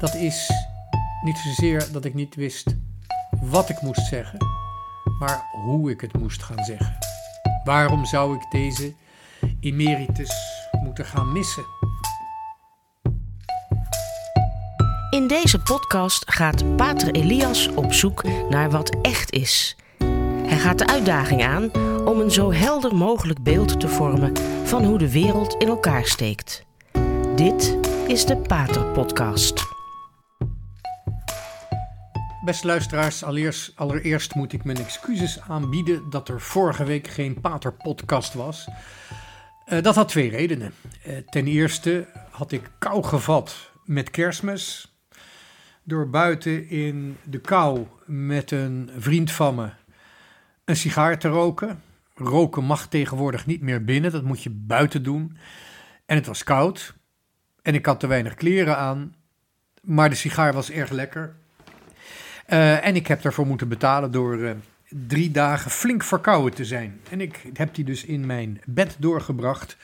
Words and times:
Dat 0.00 0.14
is 0.14 0.50
niet 1.24 1.38
zozeer 1.38 1.88
dat 1.92 2.04
ik 2.04 2.14
niet 2.14 2.34
wist 2.34 2.76
wat 3.40 3.68
ik 3.68 3.80
moest 3.80 4.06
zeggen, 4.06 4.38
maar 5.18 5.44
hoe 5.52 5.90
ik 5.90 6.00
het 6.00 6.18
moest 6.18 6.42
gaan 6.42 6.64
zeggen. 6.64 6.98
Waarom 7.64 8.04
zou 8.04 8.34
ik 8.34 8.50
deze 8.50 8.94
emeritus 9.60 10.32
moeten 10.82 11.04
gaan 11.04 11.32
missen? 11.32 11.64
In 15.10 15.26
deze 15.26 15.58
podcast 15.58 16.30
gaat 16.30 16.76
Pater 16.76 17.10
Elias 17.14 17.68
op 17.68 17.92
zoek 17.92 18.24
naar 18.48 18.70
wat 18.70 18.96
echt 19.02 19.32
is. 19.32 19.76
Hij 20.46 20.58
gaat 20.58 20.78
de 20.78 20.86
uitdaging 20.86 21.44
aan 21.44 21.70
om 22.04 22.20
een 22.20 22.30
zo 22.30 22.52
helder 22.52 22.94
mogelijk 22.94 23.42
beeld 23.42 23.80
te 23.80 23.88
vormen 23.88 24.32
van 24.64 24.84
hoe 24.84 24.98
de 24.98 25.12
wereld 25.12 25.54
in 25.54 25.68
elkaar 25.68 26.06
steekt. 26.06 26.64
Dit 27.36 27.78
is 28.06 28.26
de 28.26 28.36
Pater 28.36 28.84
Podcast. 28.84 29.69
Beste 32.44 32.66
luisteraars, 32.66 33.24
allereerst, 33.74 34.34
moet 34.34 34.52
ik 34.52 34.64
mijn 34.64 34.76
excuses 34.76 35.40
aanbieden 35.40 36.10
dat 36.10 36.28
er 36.28 36.40
vorige 36.40 36.84
week 36.84 37.06
geen 37.06 37.40
Pater-podcast 37.40 38.34
was. 38.34 38.68
Uh, 39.66 39.82
dat 39.82 39.94
had 39.94 40.08
twee 40.08 40.30
redenen. 40.30 40.72
Uh, 41.06 41.16
ten 41.16 41.46
eerste 41.46 42.06
had 42.30 42.52
ik 42.52 42.70
kou 42.78 43.04
gevat 43.04 43.70
met 43.84 44.10
kerstmis. 44.10 44.94
Door 45.82 46.10
buiten 46.10 46.68
in 46.68 47.16
de 47.24 47.40
kou 47.40 47.86
met 48.06 48.50
een 48.50 48.90
vriend 48.96 49.32
van 49.32 49.54
me 49.54 49.70
een 50.64 50.76
sigaar 50.76 51.18
te 51.18 51.28
roken. 51.28 51.82
Roken 52.14 52.64
mag 52.64 52.88
tegenwoordig 52.88 53.46
niet 53.46 53.60
meer 53.60 53.84
binnen, 53.84 54.10
dat 54.10 54.24
moet 54.24 54.42
je 54.42 54.50
buiten 54.50 55.02
doen. 55.02 55.36
En 56.06 56.16
het 56.16 56.26
was 56.26 56.44
koud. 56.44 56.94
En 57.62 57.74
ik 57.74 57.86
had 57.86 58.00
te 58.00 58.06
weinig 58.06 58.34
kleren 58.34 58.76
aan. 58.76 59.14
Maar 59.82 60.08
de 60.08 60.14
sigaar 60.16 60.52
was 60.52 60.70
erg 60.70 60.90
lekker. 60.90 61.39
Uh, 62.52 62.86
en 62.86 62.96
ik 62.96 63.06
heb 63.06 63.22
daarvoor 63.22 63.46
moeten 63.46 63.68
betalen 63.68 64.10
door 64.10 64.36
uh, 64.36 64.50
drie 64.88 65.30
dagen 65.30 65.70
flink 65.70 66.02
verkouden 66.02 66.54
te 66.54 66.64
zijn. 66.64 67.00
En 67.10 67.20
ik 67.20 67.42
heb 67.52 67.74
die 67.74 67.84
dus 67.84 68.04
in 68.04 68.26
mijn 68.26 68.60
bed 68.64 68.96
doorgebracht 68.98 69.76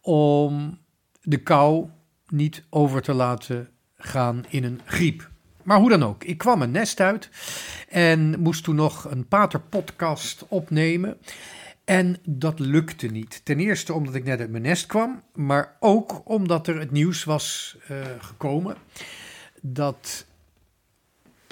om 0.00 0.78
de 1.22 1.36
kou 1.36 1.88
niet 2.28 2.62
over 2.70 3.02
te 3.02 3.12
laten 3.12 3.68
gaan 3.96 4.44
in 4.48 4.64
een 4.64 4.80
griep. 4.84 5.30
Maar 5.62 5.78
hoe 5.78 5.88
dan 5.88 6.02
ook, 6.02 6.24
ik 6.24 6.38
kwam 6.38 6.62
een 6.62 6.70
nest 6.70 7.00
uit 7.00 7.30
en 7.88 8.40
moest 8.40 8.64
toen 8.64 8.74
nog 8.74 9.10
een 9.10 9.28
paterpodcast 9.28 10.44
opnemen. 10.48 11.16
En 11.84 12.16
dat 12.24 12.58
lukte 12.58 13.06
niet. 13.06 13.40
Ten 13.44 13.58
eerste 13.58 13.92
omdat 13.92 14.14
ik 14.14 14.24
net 14.24 14.40
uit 14.40 14.50
mijn 14.50 14.62
nest 14.62 14.86
kwam, 14.86 15.22
maar 15.34 15.76
ook 15.80 16.20
omdat 16.24 16.66
er 16.66 16.78
het 16.78 16.90
nieuws 16.90 17.24
was 17.24 17.76
uh, 17.90 17.96
gekomen 18.18 18.76
dat 19.60 20.26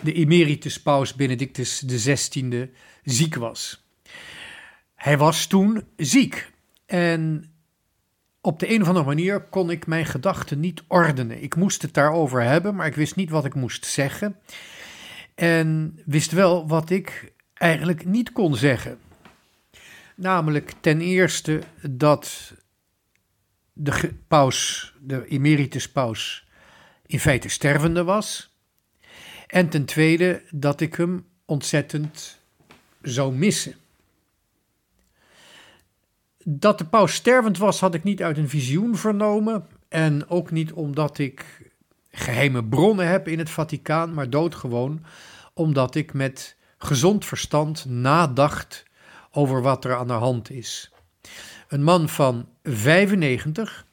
de 0.03 0.13
emeritus 0.13 0.83
paus 0.83 1.15
Benedictus 1.15 1.85
XVI 1.87 2.71
ziek 3.03 3.35
was. 3.35 3.85
Hij 4.95 5.19
was 5.19 5.47
toen 5.47 5.85
ziek 5.97 6.53
en 6.87 7.51
op 8.41 8.59
de 8.59 8.71
een 8.71 8.83
of 8.83 8.89
andere 8.89 9.07
manier 9.07 9.41
kon 9.41 9.71
ik 9.71 9.87
mijn 9.87 10.07
gedachten 10.07 10.61
niet 10.61 10.83
ordenen. 10.87 11.43
Ik 11.43 11.57
moest 11.57 11.83
het 11.83 11.95
daarover 11.95 12.43
hebben, 12.43 12.75
maar 12.75 12.87
ik 12.87 12.95
wist 12.95 13.17
niet 13.17 13.31
wat 13.31 13.45
ik 13.45 13.55
moest 13.55 13.87
zeggen. 13.87 14.37
En 15.35 16.01
wist 16.05 16.31
wel 16.31 16.69
wat 16.69 16.91
ik 16.91 17.33
eigenlijk 17.55 18.05
niet 18.05 18.33
kon 18.33 18.57
zeggen. 18.57 18.99
Namelijk 20.17 20.73
ten 20.81 21.01
eerste 21.01 21.63
dat 21.83 22.55
de 23.73 24.15
paus, 24.29 24.93
de 25.01 25.27
emeritus 25.27 25.91
paus, 25.91 26.47
in 27.07 27.21
feite 27.21 27.49
stervende 27.49 28.05
was. 28.05 28.56
En 29.47 29.69
ten 29.69 29.85
tweede 29.85 30.43
dat 30.51 30.81
ik 30.81 30.95
hem 30.95 31.27
ontzettend 31.45 32.39
zou 33.03 33.35
missen. 33.35 33.75
Dat 36.45 36.79
de 36.79 36.85
paus 36.85 37.15
stervend 37.15 37.59
was, 37.59 37.81
had 37.81 37.95
ik 37.95 38.05
niet 38.05 38.23
uit 38.23 38.39
een 38.39 38.49
visioen 38.49 38.97
vernomen. 38.97 39.67
En 39.89 40.29
ook 40.29 40.51
niet 40.51 40.73
omdat 40.73 41.19
ik 41.19 41.71
geheime 42.11 42.65
bronnen 42.65 43.09
heb 43.09 43.29
in 43.29 43.39
het 43.39 43.51
Vaticaan, 43.51 44.15
maar 44.15 44.31
doodgewoon 44.31 45.05
omdat 45.55 45.95
ik 45.95 46.13
met 46.13 46.57
gezond 46.79 47.25
verstand 47.25 47.85
nadacht 47.85 48.85
over 49.31 49.63
wat 49.63 49.85
er 49.85 49.97
aan 49.97 50.07
de 50.07 50.13
hand 50.13 50.51
is. 50.51 50.91
Een 51.69 51.83
man 51.83 52.09
van 52.09 52.49
95, 52.63 53.87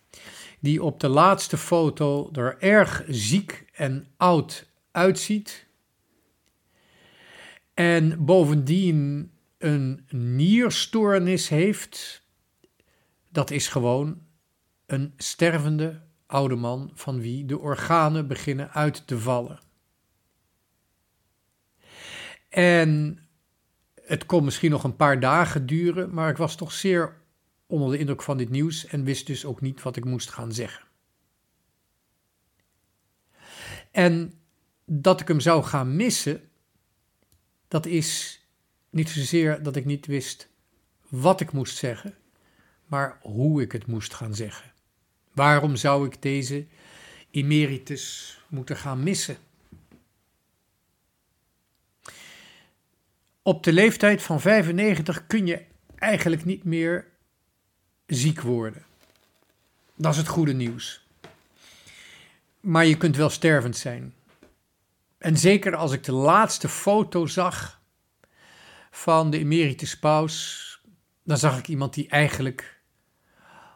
die 0.59 0.84
op 0.84 1.00
de 1.00 1.08
laatste 1.08 1.58
foto 1.58 2.30
er 2.34 2.58
erg 2.59 3.03
ziek 3.08 3.66
en 3.74 4.08
oud 4.18 4.68
uitziet. 4.94 5.68
En 7.74 8.26
bovendien 8.26 9.31
een 9.58 10.06
nierstoornis 10.09 11.50
heeft, 11.50 12.26
dat 13.30 13.52
is 13.52 13.68
gewoon 13.68 14.22
een 14.86 15.14
stervende 15.18 16.02
oude 16.26 16.56
man 16.56 16.92
van 16.94 17.20
wie 17.20 17.46
de 17.46 17.59
organen 17.59 18.28
beginnen 18.28 18.72
uit 18.72 19.08
te 19.08 19.20
vallen. 19.20 19.59
En 22.50 23.20
het 24.02 24.25
kon 24.25 24.44
misschien 24.44 24.72
nog 24.72 24.84
een 24.84 24.96
paar 24.96 25.20
dagen 25.20 25.66
duren, 25.66 26.14
maar 26.14 26.30
ik 26.30 26.38
was 26.38 26.56
toch 26.56 26.72
zeer 26.72 27.22
onder 27.68 27.92
de 27.92 27.98
indruk 27.98 28.22
van 28.22 28.38
dit 28.38 28.50
nieuws 28.50 28.86
en 28.86 29.04
wist 29.04 29.28
dus 29.28 29.46
ook 29.46 29.62
niet 29.62 29.81
wat 29.81 29.96
ik 29.96 30.06
moest 30.06 30.30
gaan 30.30 30.52
zeggen. 30.52 30.86
En 33.92 34.43
dat 34.85 35.21
ik 35.21 35.27
hem 35.27 35.39
zou 35.39 35.63
gaan 35.63 35.95
missen, 35.95 36.49
dat 37.67 37.85
is 37.85 38.41
niet 38.89 39.09
zozeer 39.09 39.63
dat 39.63 39.75
ik 39.75 39.85
niet 39.85 40.05
wist 40.05 40.51
wat 41.09 41.41
ik 41.41 41.51
moest 41.51 41.77
zeggen, 41.77 42.16
maar 42.85 43.17
hoe 43.21 43.61
ik 43.61 43.71
het 43.71 43.88
moest 43.88 44.13
gaan 44.13 44.35
zeggen. 44.35 44.71
Waarom 45.31 45.75
zou 45.75 46.05
ik 46.05 46.21
deze 46.21 46.66
emeritus 47.31 48.38
moeten 48.47 48.77
gaan 48.77 49.03
missen? 49.03 49.38
Op 53.41 53.63
de 53.63 53.73
leeftijd 53.73 54.21
van 54.21 54.41
95 54.41 55.27
kun 55.27 55.47
je 55.47 55.61
eigenlijk 55.95 56.45
niet 56.45 56.63
meer 56.63 57.07
ziek 58.05 58.41
worden. 58.41 58.85
Dat 59.95 60.11
is 60.11 60.17
het 60.17 60.27
goede 60.27 60.53
nieuws. 60.53 61.05
Maar 62.59 62.85
je 62.85 62.97
kunt 62.97 63.15
wel 63.15 63.29
stervend 63.29 63.77
zijn. 63.77 64.13
En 65.23 65.38
zeker 65.38 65.75
als 65.75 65.91
ik 65.91 66.03
de 66.03 66.11
laatste 66.11 66.69
foto 66.69 67.25
zag 67.25 67.81
van 68.91 69.29
de 69.29 69.38
emeritus 69.38 70.00
paus, 70.00 70.81
dan 71.23 71.38
zag 71.38 71.57
ik 71.57 71.67
iemand 71.67 71.94
die 71.94 72.07
eigenlijk 72.07 72.81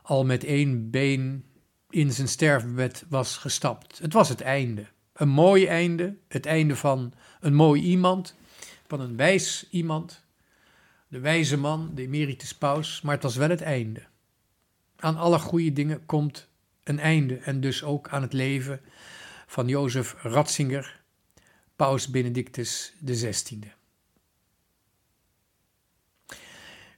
al 0.03 0.25
met 0.25 0.43
één 0.43 0.89
been 0.89 1.45
in 1.89 2.11
zijn 2.11 2.27
sterfbed 2.27 3.05
was 3.09 3.37
gestapt. 3.37 3.99
Het 3.99 4.13
was 4.13 4.29
het 4.29 4.41
einde. 4.41 4.87
Een 5.13 5.29
mooi 5.29 5.65
einde, 5.65 6.17
het 6.27 6.45
einde 6.45 6.75
van 6.75 7.13
een 7.39 7.53
mooi 7.53 7.81
iemand, 7.81 8.35
van 8.87 8.99
een 8.99 9.15
wijs 9.15 9.67
iemand, 9.69 10.25
de 11.07 11.19
wijze 11.19 11.57
man, 11.57 11.91
de 11.95 12.01
emeritus 12.01 12.55
paus, 12.55 13.01
maar 13.01 13.13
het 13.13 13.23
was 13.23 13.35
wel 13.35 13.49
het 13.49 13.61
einde. 13.61 14.03
Aan 14.95 15.17
alle 15.17 15.39
goede 15.39 15.73
dingen 15.73 16.05
komt 16.05 16.47
een 16.83 16.99
einde 16.99 17.37
en 17.37 17.61
dus 17.61 17.83
ook 17.83 18.09
aan 18.09 18.21
het 18.21 18.33
leven 18.33 18.81
van 19.45 19.67
Jozef 19.67 20.15
Ratzinger, 20.21 21.05
paus 21.77 22.07
Benedictus 22.07 22.93
XVI. 23.05 23.59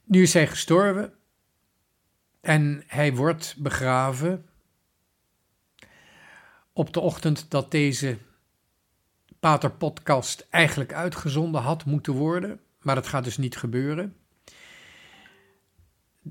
Nu 0.03 0.22
is 0.22 0.34
hij 0.34 0.47
gestorven 0.47 1.13
en 2.41 2.84
hij 2.88 3.16
wordt 3.16 3.56
begraven 3.57 4.45
op 6.73 6.94
de 6.94 7.00
ochtend 7.00 7.51
dat 7.51 7.72
deze 7.72 8.18
Pater 9.39 9.71
Podcast 9.71 10.48
eigenlijk 10.50 10.94
uitgezonden 10.94 11.62
had 11.62 11.86
moeten 11.86 12.13
worden, 12.13 12.59
maar 12.81 12.95
dat 12.95 13.07
gaat 13.07 13.24
dus 13.24 13.38
niet 13.38 13.57
gebeuren. 13.57 14.15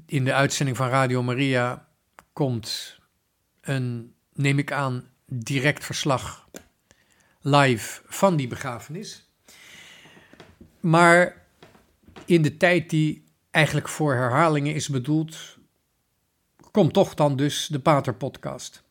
In 0.06 0.25
de 0.25 0.34
uitzending 0.34 0.76
van 0.76 0.88
Radio 0.88 1.22
Maria 1.22 1.88
komt 2.32 2.99
een, 3.61 4.14
neem 4.32 4.58
ik 4.58 4.72
aan, 4.72 5.11
direct 5.26 5.84
verslag 5.84 6.49
live 7.56 8.00
van 8.06 8.36
die 8.36 8.46
begrafenis. 8.46 9.28
Maar 10.80 11.46
in 12.24 12.42
de 12.42 12.56
tijd 12.56 12.90
die 12.90 13.24
eigenlijk 13.50 13.88
voor 13.88 14.14
herhalingen 14.14 14.74
is 14.74 14.88
bedoeld, 14.88 15.56
komt 16.70 16.92
toch 16.92 17.14
dan 17.14 17.36
dus 17.36 17.66
de 17.66 17.80
Pater 17.80 18.14
Podcast. 18.14 18.82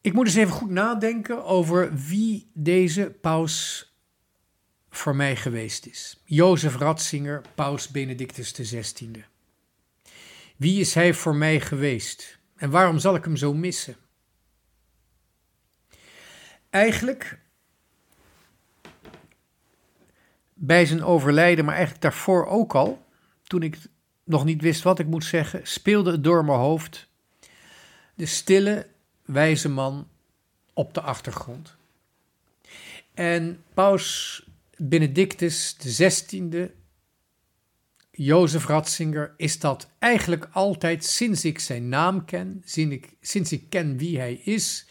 Ik 0.00 0.12
moet 0.12 0.26
eens 0.26 0.34
even 0.34 0.52
goed 0.52 0.70
nadenken 0.70 1.44
over 1.44 1.94
wie 1.94 2.50
deze 2.52 3.16
paus 3.20 3.86
voor 4.90 5.16
mij 5.16 5.36
geweest 5.36 5.86
is. 5.86 6.22
Jozef 6.24 6.76
Ratzinger, 6.76 7.42
paus 7.54 7.88
Benedictus 7.88 8.52
XVI. 8.52 9.24
Wie 10.56 10.80
is 10.80 10.94
hij 10.94 11.14
voor 11.14 11.34
mij 11.34 11.60
geweest 11.60 12.38
en 12.56 12.70
waarom 12.70 12.98
zal 12.98 13.14
ik 13.14 13.24
hem 13.24 13.36
zo 13.36 13.54
missen? 13.54 13.96
Eigenlijk 16.70 17.38
bij 20.54 20.86
zijn 20.86 21.04
overlijden, 21.04 21.64
maar 21.64 21.74
eigenlijk 21.74 22.02
daarvoor 22.02 22.46
ook 22.46 22.74
al, 22.74 23.04
toen 23.42 23.62
ik 23.62 23.78
nog 24.24 24.44
niet 24.44 24.62
wist 24.62 24.82
wat 24.82 24.98
ik 24.98 25.06
moet 25.06 25.24
zeggen, 25.24 25.60
speelde 25.66 26.10
het 26.10 26.24
door 26.24 26.44
mijn 26.44 26.58
hoofd 26.58 27.08
de 28.14 28.26
stille, 28.26 28.86
wijze 29.24 29.68
man 29.68 30.08
op 30.72 30.94
de 30.94 31.00
achtergrond. 31.00 31.76
En 33.14 33.62
paus 33.74 34.42
Benedictus 34.76 35.76
XVI, 35.78 36.70
Jozef 38.10 38.66
Ratzinger, 38.66 39.34
is 39.36 39.58
dat 39.58 39.88
eigenlijk 39.98 40.48
altijd 40.52 41.04
sinds 41.04 41.44
ik 41.44 41.58
zijn 41.58 41.88
naam 41.88 42.24
ken, 42.24 42.62
sinds 42.64 42.94
ik, 42.94 43.16
sinds 43.20 43.52
ik 43.52 43.64
ken 43.68 43.96
wie 43.96 44.18
hij 44.18 44.34
is, 44.34 44.87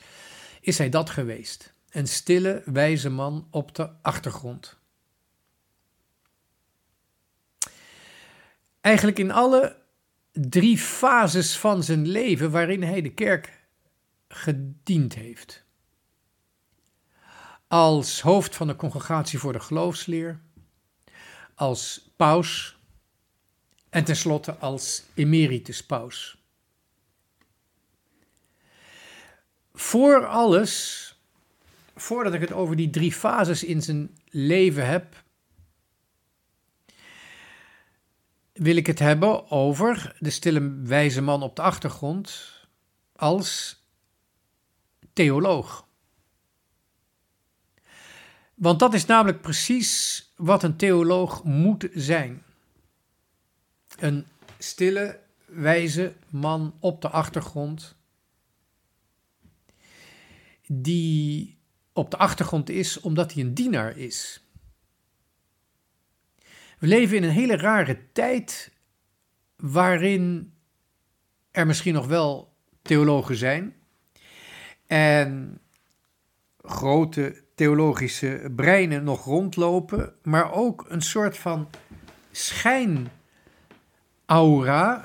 is 0.67 0.77
hij 0.77 0.89
dat 0.89 1.09
geweest. 1.09 1.73
Een 1.89 2.07
stille, 2.07 2.61
wijze 2.65 3.09
man 3.09 3.47
op 3.51 3.75
de 3.75 3.89
achtergrond. 4.01 4.77
Eigenlijk 8.81 9.19
in 9.19 9.31
alle 9.31 9.81
drie 10.31 10.77
fases 10.77 11.57
van 11.57 11.83
zijn 11.83 12.07
leven 12.07 12.51
waarin 12.51 12.83
hij 12.83 13.01
de 13.01 13.13
kerk 13.13 13.67
gediend 14.27 15.13
heeft. 15.15 15.63
Als 17.67 18.21
hoofd 18.21 18.55
van 18.55 18.67
de 18.67 18.75
Congregatie 18.75 19.39
voor 19.39 19.53
de 19.53 19.59
Geloofsleer, 19.59 20.41
als 21.55 22.11
paus 22.15 22.77
en 23.89 24.03
tenslotte 24.03 24.55
als 24.55 25.03
emeritus 25.13 25.85
paus. 25.85 26.36
Voor 29.79 30.25
alles, 30.25 31.15
voordat 31.95 32.33
ik 32.33 32.41
het 32.41 32.51
over 32.51 32.75
die 32.75 32.89
drie 32.89 33.13
fases 33.13 33.63
in 33.63 33.81
zijn 33.81 34.17
leven 34.29 34.87
heb, 34.87 35.23
wil 38.53 38.75
ik 38.75 38.87
het 38.87 38.99
hebben 38.99 39.51
over 39.51 40.15
de 40.19 40.29
stille 40.29 40.81
wijze 40.83 41.21
man 41.21 41.41
op 41.41 41.55
de 41.55 41.61
achtergrond 41.61 42.53
als 43.15 43.81
theoloog. 45.13 45.87
Want 48.53 48.79
dat 48.79 48.93
is 48.93 49.05
namelijk 49.05 49.41
precies 49.41 50.23
wat 50.35 50.63
een 50.63 50.75
theoloog 50.75 51.43
moet 51.43 51.87
zijn. 51.93 52.43
Een 53.97 54.27
stille, 54.57 55.19
wijze 55.45 56.13
man 56.29 56.75
op 56.79 57.01
de 57.01 57.09
achtergrond, 57.09 57.96
die 60.67 61.57
op 61.93 62.11
de 62.11 62.17
achtergrond 62.17 62.69
is 62.69 62.99
omdat 62.99 63.33
hij 63.33 63.43
een 63.43 63.53
dienaar 63.53 63.97
is. 63.97 64.47
We 66.79 66.87
leven 66.87 67.17
in 67.17 67.23
een 67.23 67.29
hele 67.29 67.57
rare 67.57 68.11
tijd 68.11 68.71
waarin 69.55 70.53
er 71.51 71.67
misschien 71.67 71.93
nog 71.93 72.07
wel 72.07 72.55
theologen 72.81 73.35
zijn 73.35 73.75
en 74.87 75.59
grote 76.61 77.43
theologische 77.55 78.51
breinen 78.55 79.03
nog 79.03 79.25
rondlopen, 79.25 80.13
maar 80.23 80.51
ook 80.51 80.85
een 80.89 81.01
soort 81.01 81.37
van 81.37 81.69
schijnaura, 82.31 83.11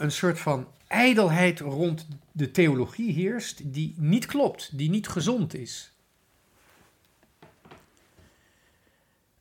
een 0.00 0.12
soort 0.12 0.38
van 0.38 0.68
ijdelheid 0.86 1.60
rond 1.60 2.08
de 2.32 2.50
theologie 2.50 3.12
heerst, 3.12 3.72
die 3.72 3.94
niet 3.96 4.26
klopt, 4.26 4.78
die 4.78 4.90
niet 4.90 5.08
gezond 5.08 5.54
is. 5.54 5.92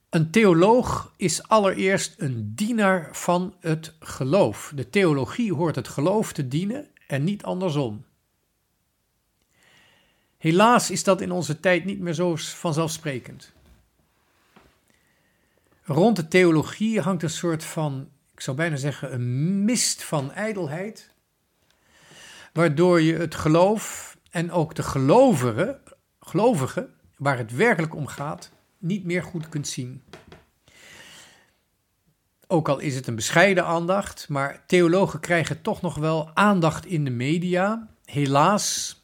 Een 0.09 0.31
theoloog 0.31 1.13
is 1.17 1.47
allereerst 1.47 2.13
een 2.17 2.55
dienaar 2.55 3.09
van 3.15 3.55
het 3.59 3.93
geloof. 3.99 4.71
De 4.75 4.89
theologie 4.89 5.53
hoort 5.53 5.75
het 5.75 5.87
geloof 5.87 6.33
te 6.33 6.47
dienen 6.47 6.87
en 7.07 7.23
niet 7.23 7.43
andersom. 7.43 8.05
Helaas 10.37 10.91
is 10.91 11.03
dat 11.03 11.21
in 11.21 11.31
onze 11.31 11.59
tijd 11.59 11.85
niet 11.85 11.99
meer 11.99 12.13
zo 12.13 12.35
vanzelfsprekend. 12.35 13.51
Rond 15.83 16.15
de 16.15 16.27
theologie 16.27 17.01
hangt 17.01 17.23
een 17.23 17.29
soort 17.29 17.63
van, 17.63 18.09
ik 18.33 18.41
zou 18.41 18.57
bijna 18.57 18.75
zeggen, 18.75 19.13
een 19.13 19.65
mist 19.65 20.03
van 20.03 20.31
ijdelheid, 20.31 21.10
waardoor 22.53 23.01
je 23.01 23.13
het 23.13 23.35
geloof 23.35 24.17
en 24.29 24.51
ook 24.51 24.75
de 24.75 24.83
gelovigen, 24.83 25.81
gelovigen 26.19 26.93
waar 27.17 27.37
het 27.37 27.55
werkelijk 27.55 27.95
om 27.95 28.07
gaat, 28.07 28.51
niet 28.77 29.03
meer 29.03 29.23
goed 29.23 29.49
kunt 29.49 29.67
zien. 29.67 30.03
Ook 32.47 32.69
al 32.69 32.79
is 32.79 32.95
het 32.95 33.07
een 33.07 33.15
bescheiden 33.15 33.65
aandacht, 33.65 34.29
maar 34.29 34.63
theologen 34.65 35.19
krijgen 35.19 35.61
toch 35.61 35.81
nog 35.81 35.95
wel 35.95 36.31
aandacht 36.33 36.85
in 36.85 37.05
de 37.05 37.11
media. 37.11 37.89
Helaas 38.05 38.95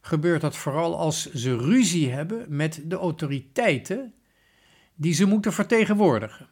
gebeurt 0.00 0.40
dat 0.40 0.56
vooral 0.56 0.98
als 0.98 1.32
ze 1.32 1.56
ruzie 1.56 2.10
hebben 2.10 2.44
met 2.48 2.80
de 2.84 2.96
autoriteiten 2.96 4.14
die 4.94 5.12
ze 5.12 5.24
moeten 5.24 5.52
vertegenwoordigen. 5.52 6.48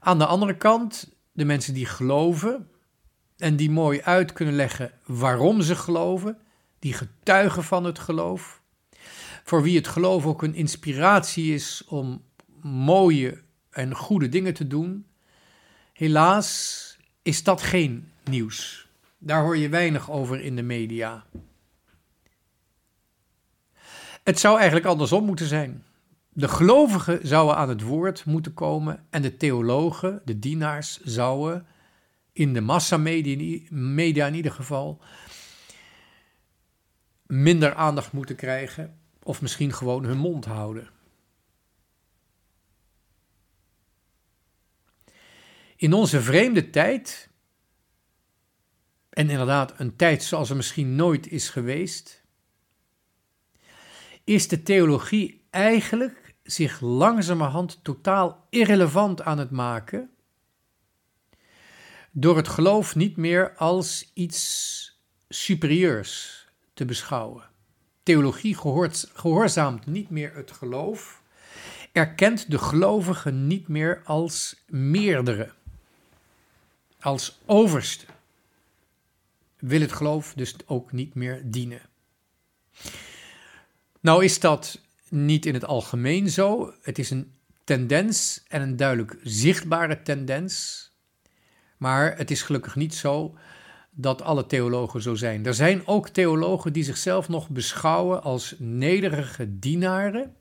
Aan 0.00 0.18
de 0.18 0.26
andere 0.26 0.56
kant, 0.56 1.16
de 1.32 1.44
mensen 1.44 1.74
die 1.74 1.86
geloven 1.86 2.70
en 3.36 3.56
die 3.56 3.70
mooi 3.70 4.02
uit 4.02 4.32
kunnen 4.32 4.54
leggen 4.54 4.92
waarom 5.04 5.62
ze 5.62 5.76
geloven, 5.76 6.38
die 6.78 6.92
getuigen 6.92 7.64
van 7.64 7.84
het 7.84 7.98
geloof, 7.98 8.60
voor 9.44 9.62
wie 9.62 9.76
het 9.76 9.88
geloof 9.88 10.26
ook 10.26 10.42
een 10.42 10.54
inspiratie 10.54 11.54
is 11.54 11.84
om 11.88 12.22
mooie 12.62 13.42
en 13.70 13.94
goede 13.94 14.28
dingen 14.28 14.54
te 14.54 14.66
doen. 14.66 15.06
Helaas 15.92 16.98
is 17.22 17.42
dat 17.42 17.62
geen 17.62 18.10
nieuws. 18.24 18.88
Daar 19.18 19.42
hoor 19.42 19.56
je 19.56 19.68
weinig 19.68 20.10
over 20.10 20.40
in 20.40 20.56
de 20.56 20.62
media. 20.62 21.24
Het 24.22 24.38
zou 24.38 24.56
eigenlijk 24.56 24.86
andersom 24.86 25.24
moeten 25.24 25.46
zijn. 25.46 25.84
De 26.28 26.48
gelovigen 26.48 27.20
zouden 27.22 27.56
aan 27.56 27.68
het 27.68 27.82
woord 27.82 28.24
moeten 28.24 28.54
komen 28.54 29.06
en 29.10 29.22
de 29.22 29.36
theologen, 29.36 30.22
de 30.24 30.38
dienaars, 30.38 31.00
zouden 31.02 31.66
in 32.36 32.52
de 32.52 32.60
massamedia 32.60 33.60
media 33.70 34.26
in 34.26 34.34
ieder 34.34 34.52
geval 34.52 35.02
minder 37.26 37.74
aandacht 37.74 38.12
moeten 38.12 38.36
krijgen 38.36 38.98
of 39.22 39.42
misschien 39.42 39.72
gewoon 39.72 40.04
hun 40.04 40.18
mond 40.18 40.44
houden. 40.44 40.90
In 45.76 45.92
onze 45.92 46.22
vreemde 46.22 46.70
tijd, 46.70 47.30
en 49.10 49.30
inderdaad 49.30 49.80
een 49.80 49.96
tijd 49.96 50.22
zoals 50.22 50.50
er 50.50 50.56
misschien 50.56 50.94
nooit 50.94 51.26
is 51.26 51.48
geweest, 51.48 52.24
is 54.24 54.48
de 54.48 54.62
theologie 54.62 55.46
eigenlijk 55.50 56.34
zich 56.42 56.80
langzamerhand 56.80 57.84
totaal 57.84 58.46
irrelevant 58.50 59.22
aan 59.22 59.38
het 59.38 59.50
maken, 59.50 60.10
door 62.18 62.36
het 62.36 62.48
geloof 62.48 62.94
niet 62.94 63.16
meer 63.16 63.52
als 63.56 64.10
iets 64.14 65.00
superieurs 65.28 66.46
te 66.74 66.84
beschouwen. 66.84 67.44
Theologie 68.02 68.56
gehoort, 68.56 69.10
gehoorzaamt 69.14 69.86
niet 69.86 70.10
meer 70.10 70.34
het 70.34 70.50
geloof, 70.50 71.22
erkent 71.92 72.50
de 72.50 72.58
gelovigen 72.58 73.46
niet 73.46 73.68
meer 73.68 74.02
als 74.04 74.56
meerdere, 74.66 75.52
als 77.00 77.38
overste. 77.44 78.04
Wil 79.56 79.80
het 79.80 79.92
geloof 79.92 80.32
dus 80.36 80.54
ook 80.66 80.92
niet 80.92 81.14
meer 81.14 81.40
dienen. 81.44 81.80
Nou 84.00 84.24
is 84.24 84.40
dat 84.40 84.80
niet 85.08 85.46
in 85.46 85.54
het 85.54 85.64
algemeen 85.64 86.30
zo. 86.30 86.74
Het 86.82 86.98
is 86.98 87.10
een 87.10 87.32
tendens 87.64 88.42
en 88.48 88.62
een 88.62 88.76
duidelijk 88.76 89.16
zichtbare 89.22 90.02
tendens. 90.02 90.84
Maar 91.76 92.16
het 92.16 92.30
is 92.30 92.42
gelukkig 92.42 92.76
niet 92.76 92.94
zo 92.94 93.34
dat 93.90 94.22
alle 94.22 94.46
theologen 94.46 95.02
zo 95.02 95.14
zijn. 95.14 95.46
Er 95.46 95.54
zijn 95.54 95.86
ook 95.86 96.08
theologen 96.08 96.72
die 96.72 96.84
zichzelf 96.84 97.28
nog 97.28 97.48
beschouwen 97.48 98.22
als 98.22 98.54
nederige 98.58 99.58
dienaren. 99.58 100.36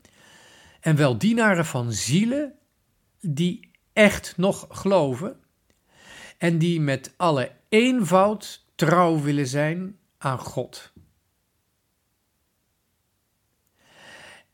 En 0.80 0.96
wel 0.96 1.18
dienaren 1.18 1.66
van 1.66 1.92
zielen 1.92 2.54
die 3.22 3.72
echt 3.94 4.34
nog 4.38 4.68
geloven. 4.70 5.40
En 6.38 6.58
die 6.58 6.82
met 6.82 7.14
alle 7.18 7.52
eenvoud 7.70 8.66
trouw 8.76 9.22
willen 9.22 9.48
zijn 9.48 9.98
aan 10.18 10.40
God. 10.40 10.94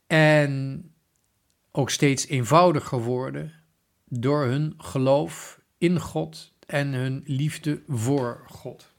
En 0.06 0.84
ook 1.70 1.90
steeds 1.90 2.26
eenvoudiger 2.26 3.02
worden 3.02 3.52
door 4.04 4.44
hun 4.44 4.74
geloof 4.76 5.60
in 5.78 6.00
God 6.00 6.52
en 6.72 6.92
hun 6.92 7.22
liefde 7.26 7.82
voor 7.88 8.44
God. 8.48 8.92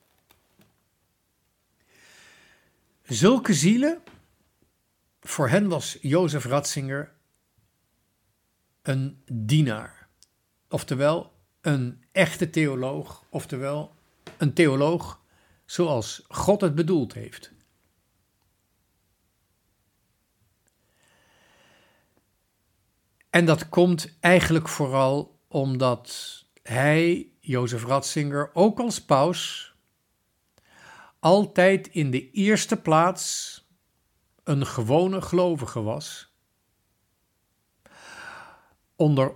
Zulke 3.04 3.54
zielen, 3.54 4.02
voor 5.22 5.50
hen 5.50 5.68
was 5.68 5.98
Jozef 6.02 6.46
Ratzinger 6.46 7.14
een 8.82 9.24
dienaar. 9.32 10.08
Oftewel 10.70 11.34
een 11.62 12.04
echte 12.12 12.50
theoloog, 12.50 13.26
oftewel 13.30 13.96
een 14.38 14.54
theoloog 14.54 15.22
zoals 15.66 16.26
God 16.28 16.62
het 16.62 16.76
bedoeld 16.76 17.14
heeft. 17.14 17.52
En 23.30 23.46
dat 23.46 23.70
komt 23.70 24.18
eigenlijk 24.20 24.70
vooral 24.70 25.40
omdat 25.48 26.40
hij, 26.64 27.33
Jozef 27.46 27.84
Ratzinger, 27.84 28.50
ook 28.54 28.80
als 28.80 29.02
paus, 29.02 29.74
altijd 31.20 31.88
in 31.88 32.12
de 32.12 32.32
eerste 32.32 32.78
plaats 32.78 33.58
een 34.44 34.66
gewone 34.66 35.22
gelovige 35.22 35.82
was. 35.82 36.34
Onder 38.96 39.34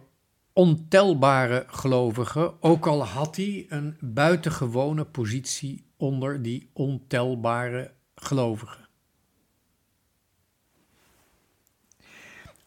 ontelbare 0.53 1.65
gelovigen, 1.67 2.61
ook 2.61 2.87
al 2.87 3.03
had 3.03 3.35
hij 3.35 3.65
een 3.69 3.97
buitengewone 3.99 5.05
positie 5.05 5.85
onder 5.97 6.41
die 6.41 6.69
ontelbare 6.73 7.93
gelovigen. 8.15 8.87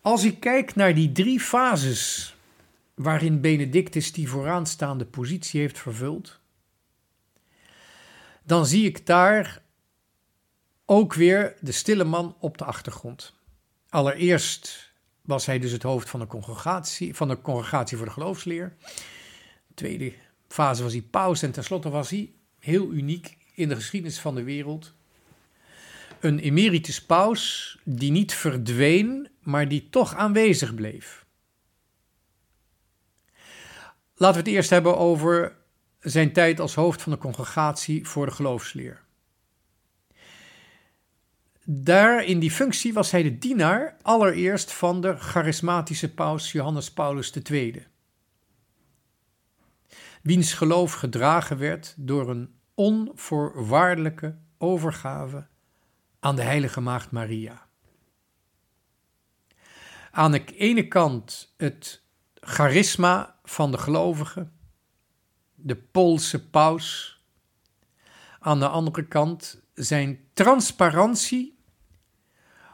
Als 0.01 0.25
ik 0.25 0.41
kijk 0.41 0.75
naar 0.75 0.95
die 0.95 1.13
drie 1.13 1.41
fases 1.41 2.35
waarin 3.02 3.40
Benedictus 3.40 4.12
die 4.12 4.28
vooraanstaande 4.28 5.04
positie 5.04 5.61
heeft 5.61 5.78
vervuld, 5.78 6.40
dan 8.42 8.66
zie 8.66 8.87
ik 8.87 9.07
daar 9.07 9.62
ook 10.85 11.14
weer 11.14 11.57
de 11.61 11.73
stille 11.73 12.04
man 12.04 12.37
op 12.40 12.59
de 12.59 12.64
achtergrond. 12.64 13.35
Allereerst 13.88 14.92
was 15.23 15.47
hij 15.47 15.59
dus 15.59 15.73
het 15.73 15.83
hoofd 15.83 16.11
van 16.11 16.21
de 16.21 16.26
congregatie, 16.26 17.14
van 17.14 17.28
de 17.28 17.40
congregatie 17.40 17.97
voor 17.97 18.07
de 18.07 18.12
geloofsleer. 18.12 18.76
De 19.66 19.75
tweede 19.75 20.12
fase 20.49 20.83
was 20.83 20.92
hij 20.92 21.02
paus 21.02 21.42
en 21.42 21.52
tenslotte 21.52 21.88
was 21.88 22.11
hij, 22.11 22.33
heel 22.59 22.92
uniek 22.92 23.37
in 23.54 23.69
de 23.69 23.75
geschiedenis 23.75 24.21
van 24.21 24.35
de 24.35 24.42
wereld, 24.42 24.95
een 26.21 26.38
emeritus 26.38 27.04
paus 27.04 27.78
die 27.85 28.11
niet 28.11 28.35
verdween, 28.35 29.28
maar 29.42 29.69
die 29.69 29.88
toch 29.90 30.14
aanwezig 30.14 30.75
bleef. 30.75 31.20
Laten 34.21 34.43
we 34.43 34.49
het 34.49 34.57
eerst 34.57 34.71
hebben 34.71 34.99
over 34.99 35.57
zijn 36.00 36.33
tijd 36.33 36.61
als 36.61 36.75
hoofd 36.75 37.03
van 37.03 37.12
de 37.12 37.19
congregatie 37.19 38.09
voor 38.09 38.27
de 38.27 38.33
geloofsleer. 38.33 39.03
Daar 41.65 42.25
in 42.25 42.39
die 42.39 42.50
functie 42.50 42.93
was 42.93 43.11
hij 43.11 43.23
de 43.23 43.39
dienaar 43.39 43.97
allereerst 44.03 44.73
van 44.73 45.00
de 45.00 45.17
charismatische 45.17 46.15
paus 46.15 46.53
Johannes 46.53 46.93
Paulus 46.93 47.33
II. 47.33 47.87
Wiens 50.23 50.53
geloof 50.53 50.93
gedragen 50.93 51.59
werd 51.59 51.95
door 51.97 52.31
een 52.31 52.55
onvoorwaardelijke 52.75 54.39
overgave 54.59 55.47
aan 56.19 56.37
de 56.37 56.43
Heilige 56.43 56.81
Maagd 56.81 57.11
Maria. 57.11 57.67
Aan 60.11 60.33
de 60.33 60.45
ene 60.45 60.89
kant 60.89 61.55
het 61.57 62.03
charisma 62.35 63.39
van 63.50 63.71
de 63.71 63.78
gelovigen, 63.78 64.52
de 65.54 65.76
Poolse 65.76 66.49
paus. 66.49 67.19
Aan 68.38 68.59
de 68.59 68.69
andere 68.69 69.07
kant 69.07 69.61
zijn 69.75 70.21
transparantie 70.33 71.59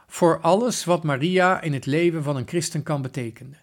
voor 0.07 0.41
alles 0.41 0.85
wat 0.85 1.03
Maria 1.03 1.61
in 1.61 1.73
het 1.73 1.85
leven 1.85 2.23
van 2.23 2.35
een 2.35 2.47
christen 2.47 2.83
kan 2.83 3.01
betekenen. 3.01 3.61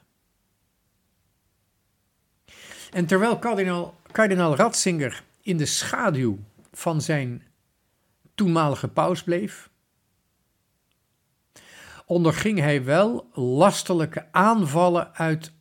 En 2.91 3.07
terwijl 3.07 3.39
kardinaal, 3.39 4.01
kardinaal 4.11 4.57
Ratzinger 4.57 5.25
in 5.41 5.57
de 5.57 5.67
schaduw 5.67 6.39
van 6.73 7.01
zijn 7.01 7.43
toenmalige 8.35 8.89
paus 8.89 9.23
bleef, 9.23 9.71
onderging 12.07 12.59
hij 12.59 12.85
wel 12.85 13.29
lastelijke 13.33 14.33
aanvallen 14.33 15.15
uit 15.15 15.53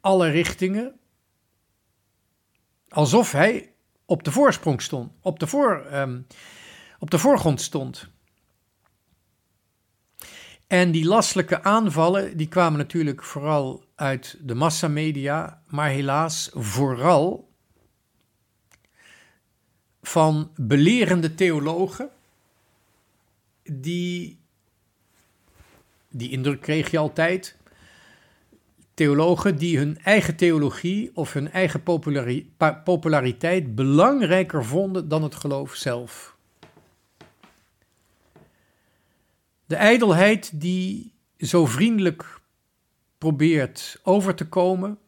alle 0.00 0.28
richtingen, 0.30 0.99
alsof 2.90 3.32
hij 3.32 3.72
op 4.04 4.24
de 4.24 4.32
voorsprong 4.32 4.82
stond, 4.82 5.12
op 5.20 5.38
de, 5.38 5.46
voor, 5.46 5.86
um, 5.92 6.26
op 6.98 7.10
de 7.10 7.18
voorgrond 7.18 7.60
stond. 7.60 8.08
En 10.66 10.90
die 10.90 11.04
lastelijke 11.04 11.62
aanvallen, 11.62 12.36
die 12.36 12.48
kwamen 12.48 12.78
natuurlijk 12.78 13.22
vooral 13.24 13.84
uit 13.94 14.36
de 14.40 14.54
massamedia, 14.54 15.62
maar 15.66 15.88
helaas 15.88 16.50
vooral 16.52 17.48
van 20.02 20.50
belerende 20.56 21.34
theologen, 21.34 22.10
die, 23.62 24.38
die 26.08 26.30
indruk 26.30 26.60
kreeg 26.60 26.90
je 26.90 26.98
altijd, 26.98 27.56
theologen 29.00 29.56
die 29.56 29.78
hun 29.78 29.98
eigen 30.02 30.36
theologie 30.36 31.10
of 31.14 31.32
hun 31.32 31.50
eigen 31.50 31.82
populariteit 32.84 33.74
belangrijker 33.74 34.64
vonden 34.64 35.08
dan 35.08 35.22
het 35.22 35.34
geloof 35.34 35.74
zelf. 35.74 36.36
De 39.66 39.76
ijdelheid 39.76 40.60
die 40.60 41.12
zo 41.38 41.66
vriendelijk 41.66 42.40
probeert 43.18 44.00
over 44.02 44.34
te 44.34 44.48
komen, 44.48 44.98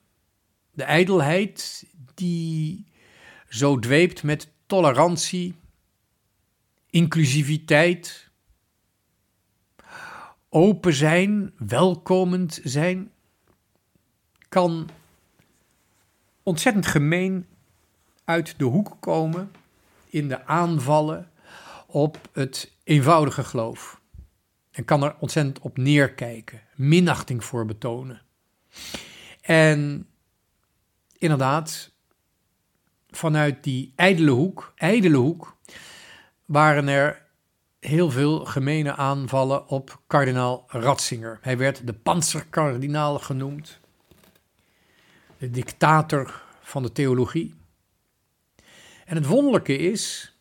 de 0.70 0.84
ijdelheid 0.84 1.84
die 2.14 2.86
zo 3.48 3.78
dweept 3.78 4.22
met 4.22 4.52
tolerantie, 4.66 5.54
inclusiviteit, 6.90 8.30
open 10.48 10.94
zijn, 10.94 11.52
welkomend 11.56 12.60
zijn, 12.64 13.11
kan 14.52 14.88
ontzettend 16.42 16.86
gemeen 16.86 17.46
uit 18.24 18.58
de 18.58 18.64
hoek 18.64 18.96
komen 19.00 19.52
in 20.06 20.28
de 20.28 20.46
aanvallen 20.46 21.30
op 21.86 22.28
het 22.32 22.72
eenvoudige 22.84 23.44
geloof. 23.44 24.00
En 24.70 24.84
kan 24.84 25.02
er 25.02 25.16
ontzettend 25.18 25.58
op 25.58 25.76
neerkijken, 25.76 26.60
minachting 26.74 27.44
voor 27.44 27.66
betonen. 27.66 28.22
En 29.40 30.06
inderdaad, 31.18 31.90
vanuit 33.10 33.64
die 33.64 33.92
ijdele 33.96 34.30
hoek, 34.30 34.72
hoek, 35.12 35.56
waren 36.44 36.88
er 36.88 37.22
heel 37.80 38.10
veel 38.10 38.44
gemene 38.44 38.94
aanvallen 38.94 39.68
op 39.68 40.00
kardinaal 40.06 40.64
Ratzinger. 40.66 41.38
Hij 41.42 41.58
werd 41.58 41.86
de 41.86 41.94
panzerkardinaal 41.94 43.18
genoemd, 43.18 43.80
de 45.42 45.50
dictator 45.50 46.42
van 46.60 46.82
de 46.82 46.92
theologie. 46.92 47.54
En 49.04 49.16
het 49.16 49.26
wonderlijke 49.26 49.76
is 49.76 50.36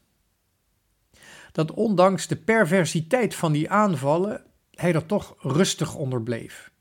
dat 1.51 1.71
ondanks 1.71 2.27
de 2.27 2.35
perversiteit 2.35 3.35
van 3.35 3.51
die 3.51 3.69
aanvallen 3.69 4.45
hij 4.71 4.93
er 4.93 5.05
toch 5.05 5.35
rustig 5.39 5.95
onder 5.95 6.21
bleef. 6.21 6.71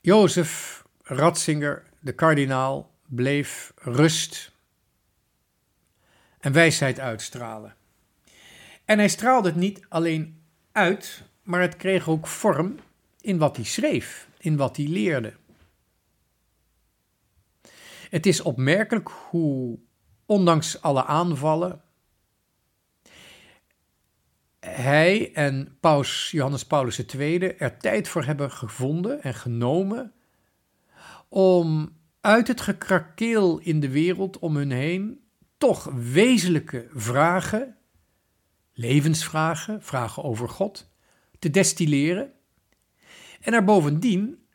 Jozef 0.00 0.84
Ratzinger, 1.02 1.82
de 2.00 2.12
kardinaal, 2.12 2.94
bleef 3.06 3.72
rust 3.76 4.52
en 6.38 6.52
wijsheid 6.52 7.00
uitstralen. 7.00 7.74
En 8.84 8.98
hij 8.98 9.08
straalde 9.08 9.48
het 9.48 9.56
niet 9.58 9.86
alleen 9.88 10.42
uit, 10.72 11.22
maar 11.42 11.60
het 11.60 11.76
kreeg 11.76 12.08
ook 12.08 12.26
vorm 12.26 12.78
in 13.20 13.38
wat 13.38 13.56
hij 13.56 13.64
schreef, 13.64 14.30
in 14.42 14.56
wat 14.56 14.76
hij 14.76 14.86
leerde. 14.86 15.34
Het 18.10 18.26
is 18.26 18.40
opmerkelijk 18.40 19.08
hoe 19.08 19.78
ondanks 20.26 20.80
alle 20.80 21.04
aanvallen, 21.04 21.82
hij 24.60 25.34
en 25.34 25.76
paus 25.80 26.30
Johannes 26.30 26.66
Paulus 26.66 27.06
II 27.06 27.38
er 27.38 27.76
tijd 27.78 28.08
voor 28.08 28.24
hebben 28.24 28.50
gevonden 28.50 29.22
en 29.22 29.34
genomen 29.34 30.12
om 31.28 31.96
uit 32.20 32.48
het 32.48 32.60
gekrakeel 32.60 33.58
in 33.58 33.80
de 33.80 33.88
wereld 33.88 34.38
om 34.38 34.56
hun 34.56 34.70
heen 34.70 35.24
toch 35.58 35.84
wezenlijke 35.94 36.88
vragen, 36.92 37.76
levensvragen, 38.72 39.82
vragen 39.82 40.22
over 40.22 40.48
God, 40.48 40.90
te 41.38 41.50
destilleren 41.50 42.32
en 43.42 43.52
er 43.52 43.64
bovendien 43.64 44.46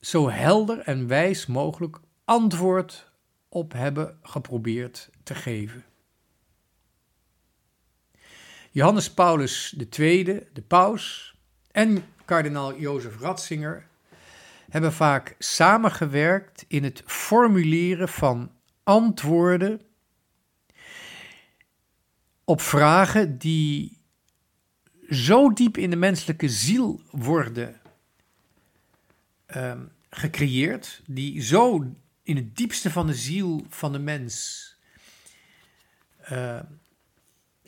zo 0.00 0.30
helder 0.30 0.78
en 0.78 1.06
wijs 1.06 1.46
mogelijk 1.46 2.00
antwoord 2.24 3.12
op 3.48 3.72
hebben 3.72 4.18
geprobeerd 4.22 5.10
te 5.22 5.34
geven. 5.34 5.84
Johannes 8.70 9.14
Paulus 9.14 9.76
II, 9.98 10.24
de 10.24 10.62
paus, 10.66 11.34
en 11.70 12.04
kardinaal 12.24 12.78
Jozef 12.78 13.20
Ratzinger 13.20 13.86
hebben 14.68 14.92
vaak 14.92 15.34
samengewerkt 15.38 16.64
in 16.68 16.84
het 16.84 17.02
formuleren 17.06 18.08
van 18.08 18.52
antwoorden 18.82 19.80
op 22.44 22.60
vragen 22.60 23.38
die 23.38 23.98
zo 25.08 25.52
diep 25.52 25.76
in 25.76 25.90
de 25.90 25.96
menselijke 25.96 26.48
ziel 26.48 27.00
worden 27.10 27.80
um, 29.56 29.92
gecreëerd, 30.10 31.02
die 31.06 31.42
zo 31.42 31.94
in 32.22 32.36
het 32.36 32.56
diepste 32.56 32.90
van 32.90 33.06
de 33.06 33.14
ziel 33.14 33.64
van 33.68 33.92
de 33.92 33.98
mens, 33.98 34.64
uh, 36.32 36.60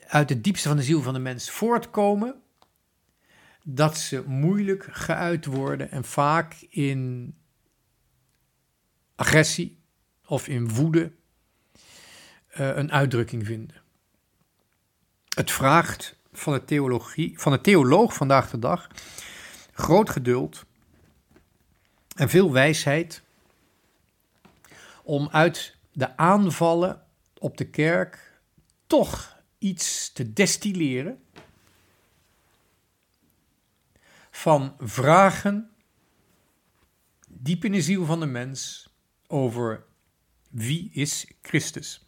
uit 0.06 0.28
het 0.28 0.44
diepste 0.44 0.68
van 0.68 0.76
de 0.76 0.82
ziel 0.82 1.02
van 1.02 1.14
de 1.14 1.20
mens 1.20 1.50
voortkomen, 1.50 2.42
dat 3.64 3.98
ze 3.98 4.24
moeilijk 4.26 4.88
geuit 4.90 5.44
worden 5.44 5.90
en 5.90 6.04
vaak 6.04 6.54
in 6.68 7.34
agressie 9.14 9.78
of 10.26 10.48
in 10.48 10.68
woede 10.68 11.12
uh, 12.60 12.76
een 12.76 12.92
uitdrukking 12.92 13.46
vinden. 13.46 13.76
Het 15.28 15.50
vraagt 15.50 16.16
van 16.32 16.52
de, 16.52 16.64
theologie, 16.64 17.40
van 17.40 17.52
de 17.52 17.60
theoloog 17.60 18.14
vandaag 18.14 18.50
de 18.50 18.58
dag 18.58 18.88
groot 19.72 20.10
geduld 20.10 20.64
en 22.14 22.28
veel 22.28 22.52
wijsheid 22.52 23.22
om 25.02 25.28
uit 25.28 25.76
de 25.92 26.16
aanvallen 26.16 27.02
op 27.38 27.56
de 27.56 27.70
kerk 27.70 28.40
toch 28.86 29.36
iets 29.58 30.12
te 30.12 30.32
destilleren 30.32 31.22
van 34.30 34.74
vragen 34.78 35.70
diep 37.28 37.64
in 37.64 37.72
de 37.72 37.82
ziel 37.82 38.04
van 38.04 38.20
de 38.20 38.26
mens 38.26 38.88
over 39.26 39.84
wie 40.50 40.90
is 40.92 41.26
Christus. 41.42 42.06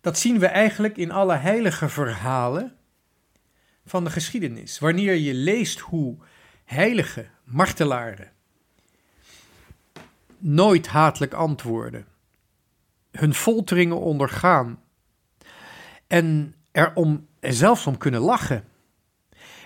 Dat 0.00 0.18
zien 0.18 0.38
we 0.38 0.46
eigenlijk 0.46 0.96
in 0.96 1.10
alle 1.10 1.36
heilige 1.36 1.88
verhalen 1.88 2.76
van 3.86 4.04
de 4.04 4.10
geschiedenis. 4.10 4.78
Wanneer 4.78 5.14
je 5.14 5.34
leest 5.34 5.78
hoe 5.78 6.16
heilige 6.64 7.26
martelaren. 7.44 8.32
Nooit 10.38 10.86
hatelijk 10.86 11.32
antwoorden, 11.32 12.06
hun 13.10 13.34
folteringen 13.34 14.00
ondergaan. 14.00 14.82
En 16.06 16.54
er 16.72 16.94
om, 16.94 17.28
zelfs 17.40 17.86
om 17.86 17.98
kunnen 17.98 18.20
lachen. 18.20 18.64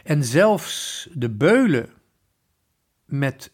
En 0.05 0.25
zelfs 0.25 1.09
de 1.13 1.31
beulen 1.31 1.91
met 3.05 3.53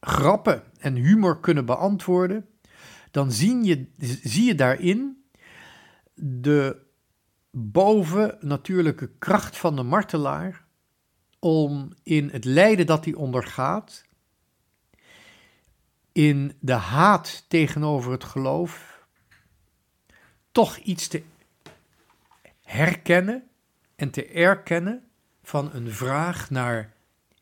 grappen 0.00 0.62
en 0.78 0.94
humor 0.94 1.40
kunnen 1.40 1.64
beantwoorden, 1.64 2.48
dan 3.10 3.32
zie 3.32 3.64
je, 3.64 3.86
zie 4.22 4.44
je 4.44 4.54
daarin 4.54 5.24
de 6.14 6.86
bovennatuurlijke 7.50 9.10
kracht 9.18 9.56
van 9.56 9.76
de 9.76 9.82
martelaar 9.82 10.66
om 11.38 11.92
in 12.02 12.28
het 12.32 12.44
lijden 12.44 12.86
dat 12.86 13.04
hij 13.04 13.14
ondergaat, 13.14 14.04
in 16.12 16.52
de 16.60 16.72
haat 16.72 17.44
tegenover 17.48 18.12
het 18.12 18.24
geloof, 18.24 19.04
toch 20.52 20.76
iets 20.76 21.08
te 21.08 21.22
herkennen 22.62 23.48
en 23.96 24.10
te 24.10 24.26
erkennen 24.26 25.08
van 25.42 25.72
een 25.72 25.92
vraag 25.92 26.50
naar 26.50 26.94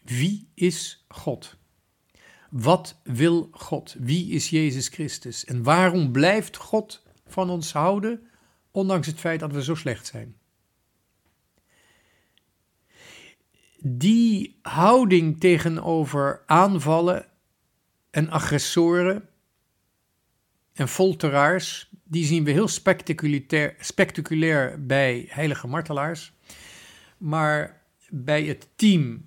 wie 0.02 0.48
is 0.54 1.04
God? 1.08 1.56
Wat 2.50 3.00
wil 3.02 3.48
God? 3.52 3.94
Wie 3.98 4.30
is 4.30 4.50
Jezus 4.50 4.88
Christus? 4.88 5.44
En 5.44 5.62
waarom 5.62 6.12
blijft 6.12 6.56
God 6.56 7.02
van 7.26 7.50
ons 7.50 7.72
houden, 7.72 8.26
ondanks 8.70 9.06
het 9.06 9.20
feit 9.20 9.40
dat 9.40 9.52
we 9.52 9.62
zo 9.62 9.74
slecht 9.74 10.06
zijn? 10.06 10.36
Die 13.88 14.58
houding 14.62 15.40
tegenover 15.40 16.42
aanvallen 16.46 17.26
en 18.10 18.30
agressoren 18.30 19.28
en 20.72 20.88
folteraars, 20.88 21.90
die 22.04 22.24
zien 22.24 22.44
we 22.44 22.50
heel 22.50 22.68
spectaculair, 22.68 23.74
spectaculair 23.80 24.86
bij 24.86 25.26
heilige 25.28 25.66
martelaars. 25.66 26.32
Maar 27.18 27.82
bij 28.08 28.44
het 28.44 28.68
team 28.76 29.26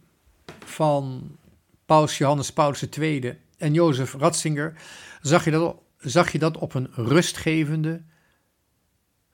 van 0.65 1.37
Paus 1.85 2.17
Johannes 2.17 2.53
Paulus 2.53 2.89
II 2.89 3.37
en 3.57 3.73
Jozef 3.73 4.13
Ratzinger 4.13 4.81
zag 5.21 5.45
je 5.45 5.51
dat, 5.51 5.75
zag 5.97 6.31
je 6.31 6.39
dat 6.39 6.57
op 6.57 6.73
een 6.73 6.89
rustgevende, 6.91 8.01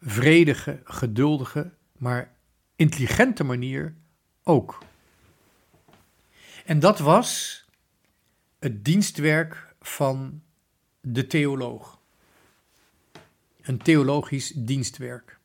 vredige, 0.01 0.81
geduldige, 0.83 1.73
maar 1.97 2.31
intelligente 2.75 3.43
manier 3.43 3.95
ook. 4.43 4.77
En 6.65 6.79
dat 6.79 6.99
was 6.99 7.63
het 8.59 8.85
dienstwerk 8.85 9.75
van 9.81 10.41
de 11.01 11.27
theoloog. 11.27 11.99
Een 13.61 13.77
theologisch 13.77 14.51
dienstwerk. 14.55 15.39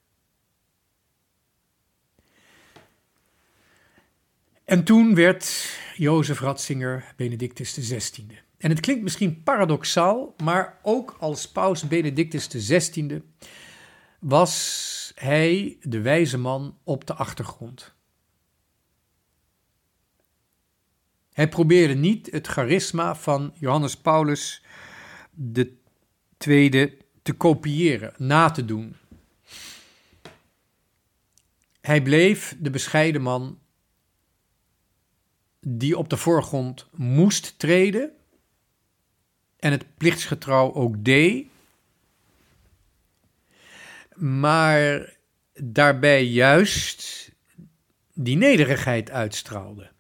En 4.64 4.84
toen 4.84 5.14
werd 5.14 5.76
Jozef 5.96 6.40
Ratzinger 6.40 7.12
Benedictus 7.16 7.72
XVI. 7.72 8.26
En 8.58 8.70
het 8.70 8.80
klinkt 8.80 9.02
misschien 9.02 9.42
paradoxaal, 9.42 10.34
maar 10.42 10.78
ook 10.82 11.16
als 11.18 11.48
paus 11.48 11.88
Benedictus 11.88 12.46
XVI 12.46 13.22
was 14.18 15.12
hij 15.14 15.78
de 15.82 16.00
wijze 16.00 16.38
man 16.38 16.78
op 16.84 17.06
de 17.06 17.14
achtergrond. 17.14 17.94
Hij 21.40 21.48
probeerde 21.48 21.94
niet 21.94 22.30
het 22.30 22.46
charisma 22.46 23.14
van 23.14 23.52
Johannes 23.54 23.96
Paulus 23.96 24.62
tweede 26.36 26.96
te 27.22 27.32
kopiëren, 27.32 28.12
na 28.16 28.50
te 28.50 28.64
doen. 28.64 28.96
Hij 31.80 32.02
bleef 32.02 32.56
de 32.58 32.70
bescheiden 32.70 33.22
man 33.22 33.58
die 35.60 35.98
op 35.98 36.08
de 36.08 36.16
voorgrond 36.16 36.88
moest 36.94 37.58
treden 37.58 38.12
en 39.56 39.70
het 39.70 39.96
plichtsgetrouw 39.96 40.74
ook 40.74 41.04
deed, 41.04 41.46
maar 44.14 45.16
daarbij 45.52 46.24
juist 46.24 47.30
die 48.14 48.36
nederigheid 48.36 49.10
uitstraalde. 49.10 49.90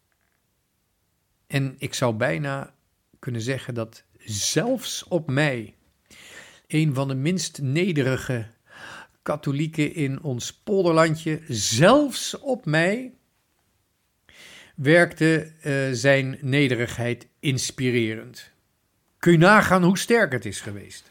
En 1.50 1.74
ik 1.78 1.94
zou 1.94 2.14
bijna 2.14 2.74
kunnen 3.18 3.40
zeggen 3.40 3.74
dat 3.74 4.04
zelfs 4.24 5.04
op 5.04 5.30
mij, 5.30 5.74
een 6.66 6.94
van 6.94 7.08
de 7.08 7.14
minst 7.14 7.60
nederige 7.62 8.46
katholieken 9.22 9.94
in 9.94 10.22
ons 10.22 10.52
polderlandje, 10.52 11.40
zelfs 11.48 12.38
op 12.38 12.66
mij 12.66 13.14
werkte 14.74 15.52
uh, 15.64 15.88
zijn 15.92 16.38
nederigheid 16.40 17.26
inspirerend. 17.40 18.50
Kun 19.18 19.32
je 19.32 19.38
nagaan 19.38 19.82
hoe 19.82 19.98
sterk 19.98 20.32
het 20.32 20.44
is 20.44 20.60
geweest? 20.60 21.10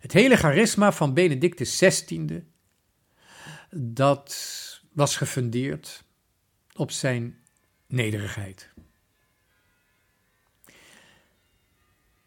Het 0.00 0.12
hele 0.12 0.36
charisma 0.36 0.92
van 0.92 1.14
Benedictus 1.14 1.76
XVI, 1.76 2.44
dat 3.70 4.34
was 4.92 5.16
gefundeerd 5.16 6.04
op 6.74 6.90
zijn 6.90 7.41
nederigheid. 7.92 8.70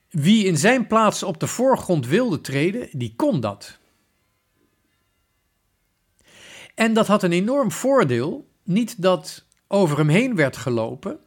Wie 0.10 0.46
in 0.46 0.58
zijn 0.58 0.88
plaats 0.88 1.24
op 1.24 1.40
de 1.40 1.48
voorgrond 1.48 2.08
wilde 2.08 2.42
treden, 2.42 2.90
die 2.92 3.14
kon 3.16 3.40
dat. 3.40 3.78
En 6.76 6.94
dat 6.94 7.08
had 7.08 7.24
een 7.24 7.32
enorm 7.32 7.72
voordeel, 7.72 8.50
niet 8.64 9.02
dat 9.02 9.46
over 9.68 9.98
hem 9.98 10.10
heen 10.10 10.36
werd 10.36 10.58
gelopen, 10.58 11.20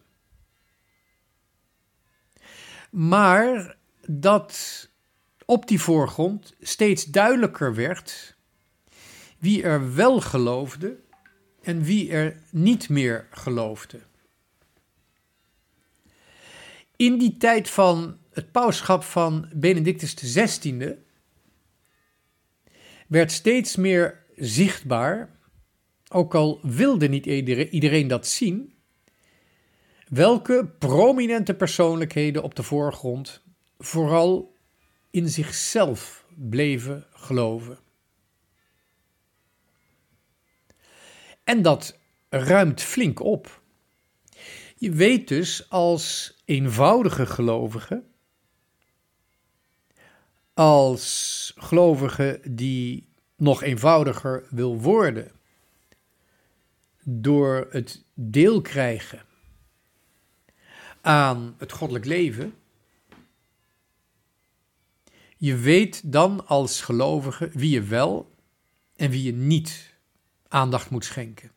maar 2.91 3.77
dat 4.07 4.89
op 5.45 5.69
die 5.69 5.81
voorgrond 5.81 6.55
steeds 6.61 7.05
duidelijker 7.05 7.75
werd 7.75 8.37
wie 9.39 9.63
er 9.63 9.95
wel 9.95 10.21
geloofde 10.21 10.97
en 11.63 11.83
wie 11.83 12.11
er 12.11 12.43
niet 12.51 12.89
meer 12.89 13.27
geloofde. 13.31 14.08
In 16.99 17.19
die 17.19 17.37
tijd 17.37 17.71
van 17.71 18.19
het 18.31 18.53
pauschap 18.53 19.03
van 19.03 19.49
Benedictus 19.55 20.15
XVI 20.15 20.97
werd 23.07 23.33
steeds 23.33 23.77
meer 23.77 24.25
zichtbaar, 24.37 25.39
ook 26.09 26.35
al 26.35 26.61
wilde 26.63 27.09
niet 27.09 27.27
iedereen 27.27 28.09
dat 28.09 28.27
zien, 28.27 28.75
welke 30.09 30.71
prominente 30.79 31.55
persoonlijkheden 31.55 32.43
op 32.43 32.55
de 32.55 32.63
voorgrond 32.63 33.43
vooral 33.79 34.57
in 35.11 35.29
zichzelf 35.29 36.27
bleven 36.35 37.07
geloven. 37.11 37.79
En 41.45 41.63
dat 41.63 41.99
ruimt 42.29 42.83
flink 42.83 43.21
op. 43.21 43.63
Je 44.81 44.93
weet 44.93 45.29
dus 45.29 45.71
als 45.71 46.37
eenvoudige 46.45 47.27
gelovige, 47.27 48.05
als 50.55 51.53
gelovige 51.57 52.41
die 52.51 53.09
nog 53.37 53.63
eenvoudiger 53.63 54.47
wil 54.51 54.81
worden, 54.81 55.33
door 57.05 57.67
het 57.71 58.05
deel 58.15 58.61
krijgen 58.61 59.23
aan 61.01 61.55
het 61.59 61.73
goddelijk 61.73 62.05
leven, 62.05 62.55
je 65.37 65.57
weet 65.57 66.13
dan 66.13 66.47
als 66.47 66.81
gelovige 66.81 67.51
wie 67.53 67.71
je 67.71 67.83
wel 67.83 68.35
en 68.97 69.11
wie 69.11 69.23
je 69.23 69.33
niet 69.33 69.95
aandacht 70.49 70.91
moet 70.91 71.05
schenken. 71.05 71.51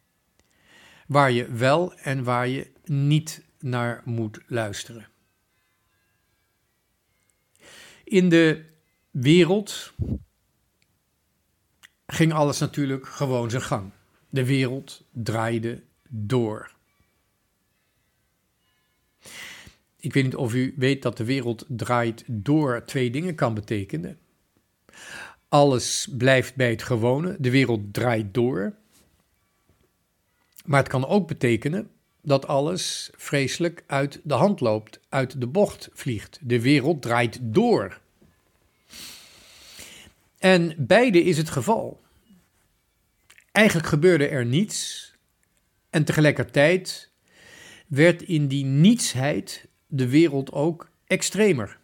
Waar 1.07 1.31
je 1.31 1.51
wel 1.51 1.93
en 1.93 2.23
waar 2.23 2.47
je 2.47 2.70
niet 2.85 3.43
naar 3.59 4.01
moet 4.05 4.39
luisteren. 4.47 5.07
In 8.03 8.29
de 8.29 8.65
wereld 9.11 9.93
ging 12.05 12.33
alles 12.33 12.59
natuurlijk 12.59 13.07
gewoon 13.07 13.49
zijn 13.49 13.61
gang. 13.61 13.91
De 14.29 14.45
wereld 14.45 15.03
draaide 15.11 15.83
door. 16.09 16.71
Ik 19.97 20.13
weet 20.13 20.23
niet 20.23 20.35
of 20.35 20.53
u 20.53 20.73
weet 20.77 21.01
dat 21.01 21.17
de 21.17 21.25
wereld 21.25 21.65
draait 21.67 22.23
door 22.27 22.85
twee 22.85 23.11
dingen 23.11 23.35
kan 23.35 23.53
betekenen. 23.53 24.19
Alles 25.47 26.07
blijft 26.17 26.55
bij 26.55 26.69
het 26.69 26.83
gewone, 26.83 27.35
de 27.39 27.51
wereld 27.51 27.93
draait 27.93 28.33
door. 28.33 28.75
Maar 30.65 30.79
het 30.79 30.91
kan 30.91 31.05
ook 31.05 31.27
betekenen 31.27 31.91
dat 32.21 32.47
alles 32.47 33.09
vreselijk 33.15 33.83
uit 33.87 34.19
de 34.23 34.33
hand 34.33 34.59
loopt, 34.59 34.99
uit 35.09 35.39
de 35.39 35.47
bocht 35.47 35.89
vliegt. 35.93 36.39
De 36.41 36.61
wereld 36.61 37.01
draait 37.01 37.39
door. 37.41 37.99
En 40.37 40.75
beide 40.77 41.23
is 41.23 41.37
het 41.37 41.49
geval. 41.49 42.01
Eigenlijk 43.51 43.87
gebeurde 43.87 44.27
er 44.27 44.45
niets 44.45 45.11
en 45.89 46.03
tegelijkertijd 46.03 47.09
werd 47.87 48.21
in 48.21 48.47
die 48.47 48.65
nietsheid 48.65 49.67
de 49.87 50.07
wereld 50.07 50.51
ook 50.51 50.89
extremer. 51.05 51.79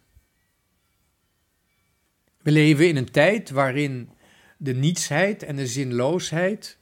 We 2.42 2.50
leven 2.50 2.88
in 2.88 2.96
een 2.96 3.10
tijd 3.10 3.50
waarin 3.50 4.10
de 4.56 4.74
nietsheid 4.74 5.42
en 5.42 5.56
de 5.56 5.66
zinloosheid 5.66 6.77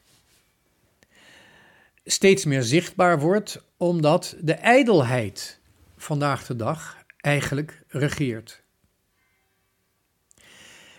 steeds 2.06 2.44
meer 2.44 2.62
zichtbaar 2.62 3.20
wordt, 3.20 3.64
omdat 3.76 4.36
de 4.40 4.52
ijdelheid 4.52 5.60
vandaag 5.96 6.46
de 6.46 6.56
dag 6.56 7.04
eigenlijk 7.16 7.82
regeert. 7.88 8.62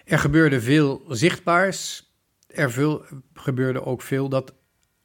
Er 0.05 0.19
gebeurde 0.19 0.61
veel 0.61 1.05
zichtbaars, 1.07 2.11
er 2.47 2.71
veel, 2.71 3.05
gebeurde 3.33 3.85
ook 3.85 4.01
veel 4.01 4.29
dat 4.29 4.53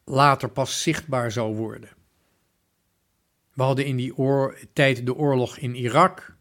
later 0.05 0.51
pas 0.51 0.83
zichtbaar 0.83 1.33
zou 1.33 1.57
worden. 1.57 1.91
We 3.53 3.63
hadden 3.63 3.85
in 3.85 3.97
die 3.97 4.15
tijd 4.73 5.07
de 5.07 5.15
oorlog 5.15 5.59
in 5.59 5.75
Irak, 5.75 6.37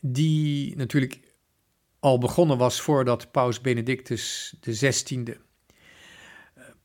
die 0.00 0.76
natuurlijk 0.76 1.20
al 1.98 2.18
begonnen 2.18 2.58
was 2.58 2.80
voordat 2.80 3.30
Paus 3.30 3.60
Benedictus 3.60 4.54
XVI 4.60 5.36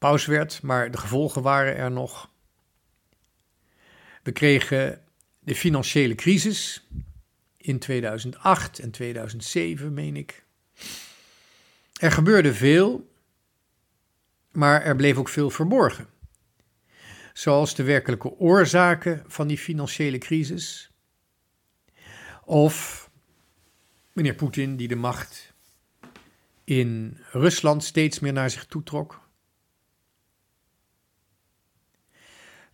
paus 0.02 0.26
werd, 0.26 0.62
maar 0.62 0.92
de 0.92 0.98
gevolgen 0.98 1.42
waren 1.42 1.76
er 1.76 1.92
nog. 1.92 2.30
We 4.24 4.32
kregen 4.32 5.02
de 5.40 5.56
financiële 5.56 6.16
crisis 6.16 6.88
in 7.58 7.80
2008 7.80 8.80
en 8.80 8.92
2007, 8.92 9.94
meen 9.94 10.16
ik. 10.16 10.46
Er 12.00 12.12
gebeurde 12.12 12.54
veel, 12.54 13.12
maar 14.52 14.82
er 14.82 14.96
bleef 14.96 15.18
ook 15.18 15.30
veel 15.30 15.50
verborgen 15.50 16.08
zoals 17.34 17.76
de 17.76 17.84
werkelijke 17.84 18.38
oorzaken 18.38 19.24
van 19.28 19.48
die 19.48 19.58
financiële 19.58 20.18
crisis. 20.18 20.92
Of 22.46 23.10
meneer 24.14 24.36
Poetin 24.36 24.76
die 24.76 24.88
de 24.88 24.96
macht 24.96 25.54
in 26.64 27.18
Rusland 27.32 27.84
steeds 27.84 28.20
meer 28.20 28.34
naar 28.34 28.50
zich 28.50 28.66
toetrok. 28.66 29.30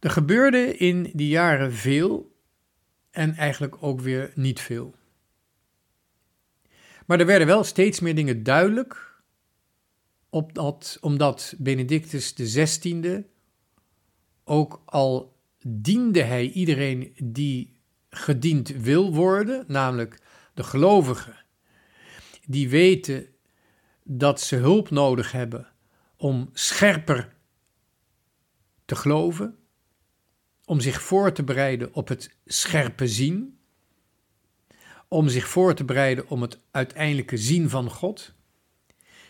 Er 0.07 0.13
gebeurde 0.13 0.77
in 0.77 1.11
die 1.13 1.27
jaren 1.27 1.73
veel 1.73 2.35
en 3.11 3.35
eigenlijk 3.35 3.83
ook 3.83 4.01
weer 4.01 4.31
niet 4.35 4.59
veel. 4.59 4.95
Maar 7.05 7.19
er 7.19 7.25
werden 7.25 7.47
wel 7.47 7.63
steeds 7.63 7.99
meer 7.99 8.15
dingen 8.15 8.43
duidelijk, 8.43 9.21
omdat 10.99 11.55
Benedictus 11.57 12.33
XVI 12.33 13.23
ook 14.43 14.81
al 14.85 15.39
diende 15.61 16.23
hij 16.23 16.49
iedereen 16.49 17.13
die 17.23 17.79
gediend 18.09 18.69
wil 18.69 19.13
worden, 19.13 19.65
namelijk 19.67 20.19
de 20.53 20.63
gelovigen, 20.63 21.45
die 22.45 22.69
weten 22.69 23.27
dat 24.03 24.41
ze 24.41 24.55
hulp 24.55 24.89
nodig 24.89 25.31
hebben 25.31 25.67
om 26.15 26.49
scherper 26.53 27.35
te 28.85 28.95
geloven, 28.95 29.57
om 30.67 30.79
zich 30.79 31.01
voor 31.01 31.31
te 31.31 31.43
bereiden 31.43 31.93
op 31.93 32.07
het 32.07 32.35
scherpe 32.45 33.07
zien, 33.07 33.59
om 35.07 35.29
zich 35.29 35.47
voor 35.47 35.75
te 35.75 35.83
bereiden 35.83 36.29
om 36.29 36.41
het 36.41 36.59
uiteindelijke 36.71 37.37
zien 37.37 37.69
van 37.69 37.89
God. 37.89 38.33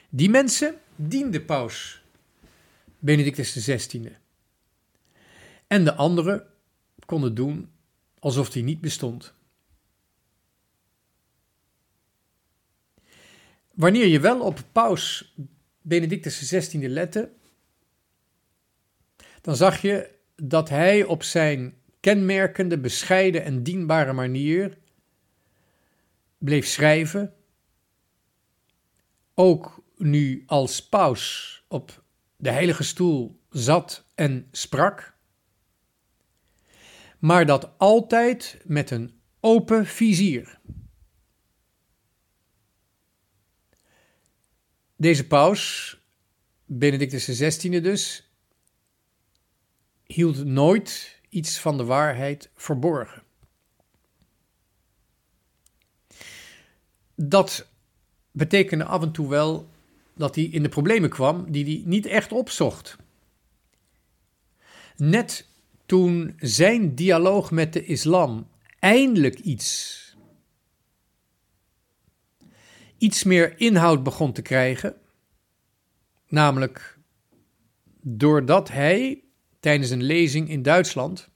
Die 0.09 0.29
mensen 0.29 0.81
diende 0.95 1.41
paus 1.41 2.01
Benedictus 2.99 3.51
XVI. 3.51 4.15
En 5.67 5.83
de 5.83 5.93
anderen 5.93 6.47
konden 7.05 7.35
doen 7.35 7.71
alsof 8.19 8.49
die 8.49 8.63
niet 8.63 8.81
bestond. 8.81 9.33
Wanneer 13.73 14.07
je 14.07 14.19
wel 14.19 14.41
op 14.41 14.63
paus 14.71 15.35
Benedictus 15.81 16.37
XVI 16.37 16.87
lette, 16.87 17.31
dan 19.41 19.55
zag 19.55 19.81
je 19.81 20.15
dat 20.43 20.69
hij 20.69 21.03
op 21.03 21.23
zijn 21.23 21.77
kenmerkende, 21.99 22.79
bescheiden 22.79 23.43
en 23.43 23.63
dienbare 23.63 24.13
manier 24.13 24.77
bleef 26.37 26.65
schrijven, 26.65 27.33
ook 29.33 29.83
nu 29.95 30.43
als 30.45 30.87
paus 30.89 31.53
op 31.67 32.03
de 32.35 32.49
heilige 32.51 32.83
stoel 32.83 33.39
zat 33.49 34.05
en 34.15 34.47
sprak 34.51 35.17
maar 37.19 37.45
dat 37.45 37.77
altijd 37.77 38.61
met 38.63 38.91
een 38.91 39.19
open 39.39 39.85
vizier. 39.85 40.59
Deze 44.95 45.27
paus, 45.27 45.97
Benedictus 46.65 47.25
XVI 47.25 47.81
dus, 47.81 48.26
hield 50.07 50.45
nooit 50.45 51.19
iets 51.29 51.59
van 51.59 51.77
de 51.77 51.83
waarheid 51.83 52.49
verborgen. 52.55 53.23
Dat 57.15 57.67
betekende 58.31 58.83
af 58.83 59.01
en 59.01 59.11
toe 59.11 59.29
wel 59.29 59.69
dat 60.15 60.35
hij 60.35 60.43
in 60.43 60.63
de 60.63 60.69
problemen 60.69 61.09
kwam 61.09 61.51
die 61.51 61.65
hij 61.65 61.81
niet 61.85 62.05
echt 62.05 62.31
opzocht. 62.31 62.97
Net 64.95 65.47
toen 65.85 66.33
zijn 66.37 66.95
dialoog 66.95 67.51
met 67.51 67.73
de 67.73 67.85
islam 67.85 68.47
eindelijk 68.79 69.39
iets, 69.39 69.95
iets 72.97 73.23
meer 73.23 73.59
inhoud 73.59 74.03
begon 74.03 74.33
te 74.33 74.41
krijgen, 74.41 74.95
namelijk 76.27 76.97
doordat 78.01 78.69
hij 78.69 79.26
tijdens 79.67 79.89
een 79.89 80.03
lezing 80.03 80.49
in 80.49 80.61
Duitsland 80.61 81.29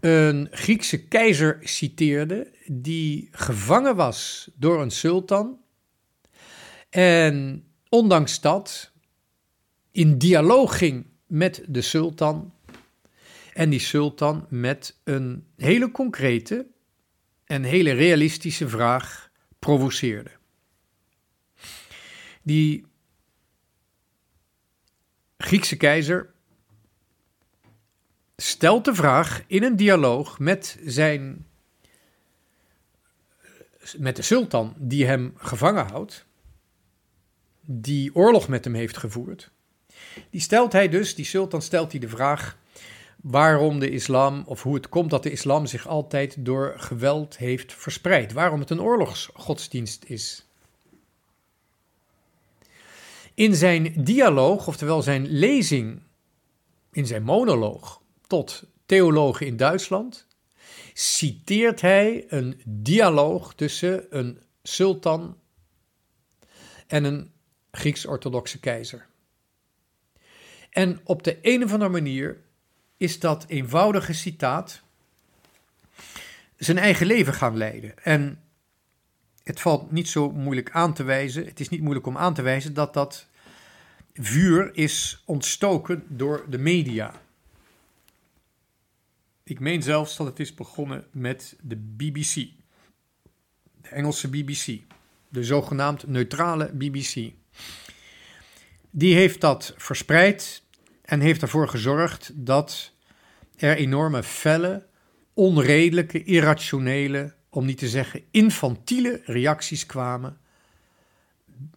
een 0.00 0.48
Griekse 0.50 1.04
keizer 1.04 1.58
citeerde 1.60 2.52
die 2.66 3.28
gevangen 3.30 3.96
was 3.96 4.50
door 4.54 4.82
een 4.82 4.90
sultan 4.90 5.60
en 6.90 7.64
ondanks 7.88 8.40
dat 8.40 8.92
in 9.90 10.18
dialoog 10.18 10.78
ging 10.78 11.06
met 11.26 11.64
de 11.68 11.80
sultan 11.80 12.54
en 13.52 13.70
die 13.70 13.80
sultan 13.80 14.46
met 14.48 15.00
een 15.04 15.46
hele 15.56 15.90
concrete 15.90 16.66
en 17.44 17.62
hele 17.62 17.92
realistische 17.92 18.68
vraag 18.68 19.30
provoceerde. 19.58 20.30
Die 22.42 22.86
Griekse 25.36 25.76
keizer 25.76 26.31
stelt 28.36 28.84
de 28.84 28.94
vraag 28.94 29.42
in 29.46 29.62
een 29.62 29.76
dialoog 29.76 30.38
met 30.38 30.78
zijn 30.84 31.46
met 33.96 34.16
de 34.16 34.22
sultan 34.22 34.74
die 34.78 35.06
hem 35.06 35.32
gevangen 35.36 35.86
houdt, 35.86 36.24
die 37.60 38.14
oorlog 38.14 38.48
met 38.48 38.64
hem 38.64 38.74
heeft 38.74 38.96
gevoerd. 38.96 39.50
Die 40.30 40.40
stelt 40.40 40.72
hij 40.72 40.88
dus, 40.88 41.14
die 41.14 41.24
sultan 41.24 41.62
stelt 41.62 41.90
hij 41.90 42.00
de 42.00 42.08
vraag 42.08 42.56
waarom 43.20 43.78
de 43.78 43.90
islam, 43.90 44.42
of 44.46 44.62
hoe 44.62 44.74
het 44.74 44.88
komt 44.88 45.10
dat 45.10 45.22
de 45.22 45.30
islam 45.30 45.66
zich 45.66 45.86
altijd 45.86 46.36
door 46.38 46.74
geweld 46.76 47.36
heeft 47.36 47.74
verspreid. 47.74 48.32
Waarom 48.32 48.60
het 48.60 48.70
een 48.70 48.80
oorlogsgodsdienst 48.80 50.04
is. 50.04 50.46
In 53.34 53.54
zijn 53.54 54.04
dialoog, 54.04 54.66
oftewel 54.66 55.02
zijn 55.02 55.26
lezing, 55.26 56.02
in 56.92 57.06
zijn 57.06 57.22
monoloog 57.22 58.01
tot 58.32 58.64
theologen 58.86 59.46
in 59.46 59.56
Duitsland, 59.56 60.26
citeert 60.92 61.80
hij 61.80 62.24
een 62.28 62.62
dialoog 62.64 63.54
tussen 63.54 64.06
een 64.10 64.42
sultan 64.62 65.38
en 66.86 67.04
een 67.04 67.32
Grieks-orthodoxe 67.70 68.60
keizer. 68.60 69.06
En 70.70 71.00
op 71.04 71.22
de 71.22 71.38
een 71.42 71.64
of 71.64 71.72
andere 71.72 71.90
manier 71.90 72.40
is 72.96 73.18
dat 73.18 73.44
eenvoudige 73.48 74.12
citaat 74.12 74.82
zijn 76.56 76.78
eigen 76.78 77.06
leven 77.06 77.34
gaan 77.34 77.56
leiden. 77.56 78.04
En 78.04 78.42
het 79.44 79.60
valt 79.60 79.90
niet 79.90 80.08
zo 80.08 80.30
moeilijk 80.30 80.70
aan 80.70 80.94
te 80.94 81.02
wijzen, 81.02 81.44
het 81.44 81.60
is 81.60 81.68
niet 81.68 81.82
moeilijk 81.82 82.06
om 82.06 82.16
aan 82.16 82.34
te 82.34 82.42
wijzen 82.42 82.74
dat 82.74 82.94
dat 82.94 83.26
vuur 84.14 84.70
is 84.74 85.22
ontstoken 85.24 86.04
door 86.08 86.44
de 86.48 86.58
media. 86.58 87.20
Ik 89.44 89.60
meen 89.60 89.82
zelfs 89.82 90.16
dat 90.16 90.26
het 90.26 90.40
is 90.40 90.54
begonnen 90.54 91.06
met 91.12 91.56
de 91.62 91.76
BBC, 91.76 92.34
de 93.82 93.88
Engelse 93.88 94.28
BBC, 94.28 94.80
de 95.28 95.44
zogenaamd 95.44 96.06
neutrale 96.06 96.72
BBC. 96.72 97.32
Die 98.90 99.14
heeft 99.14 99.40
dat 99.40 99.74
verspreid 99.76 100.62
en 101.02 101.20
heeft 101.20 101.42
ervoor 101.42 101.68
gezorgd 101.68 102.30
dat 102.34 102.92
er 103.56 103.76
enorme 103.76 104.22
felle, 104.22 104.86
onredelijke, 105.34 106.24
irrationele, 106.24 107.34
om 107.50 107.64
niet 107.64 107.78
te 107.78 107.88
zeggen 107.88 108.22
infantiele 108.30 109.20
reacties 109.24 109.86
kwamen 109.86 110.38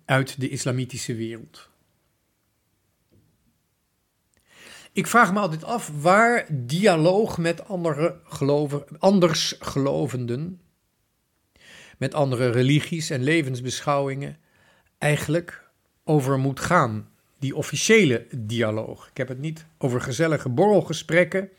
uit 0.05 0.39
de 0.39 0.49
islamitische 0.49 1.15
wereld. 1.15 1.69
Ik 4.95 5.07
vraag 5.07 5.33
me 5.33 5.39
altijd 5.39 5.63
af 5.63 5.91
waar 6.01 6.45
dialoog 6.51 7.37
met 7.37 7.67
andere 7.67 8.19
geloven, 8.23 8.83
andersgelovenden, 8.99 10.61
met 11.97 12.13
andere 12.13 12.49
religies 12.49 13.09
en 13.09 13.23
levensbeschouwingen 13.23 14.37
eigenlijk 14.97 15.69
over 16.03 16.39
moet 16.39 16.59
gaan. 16.59 17.09
Die 17.39 17.55
officiële 17.55 18.27
dialoog. 18.37 19.09
Ik 19.09 19.17
heb 19.17 19.27
het 19.27 19.39
niet 19.39 19.65
over 19.77 20.01
gezellige 20.01 20.49
borrelgesprekken 20.49 21.49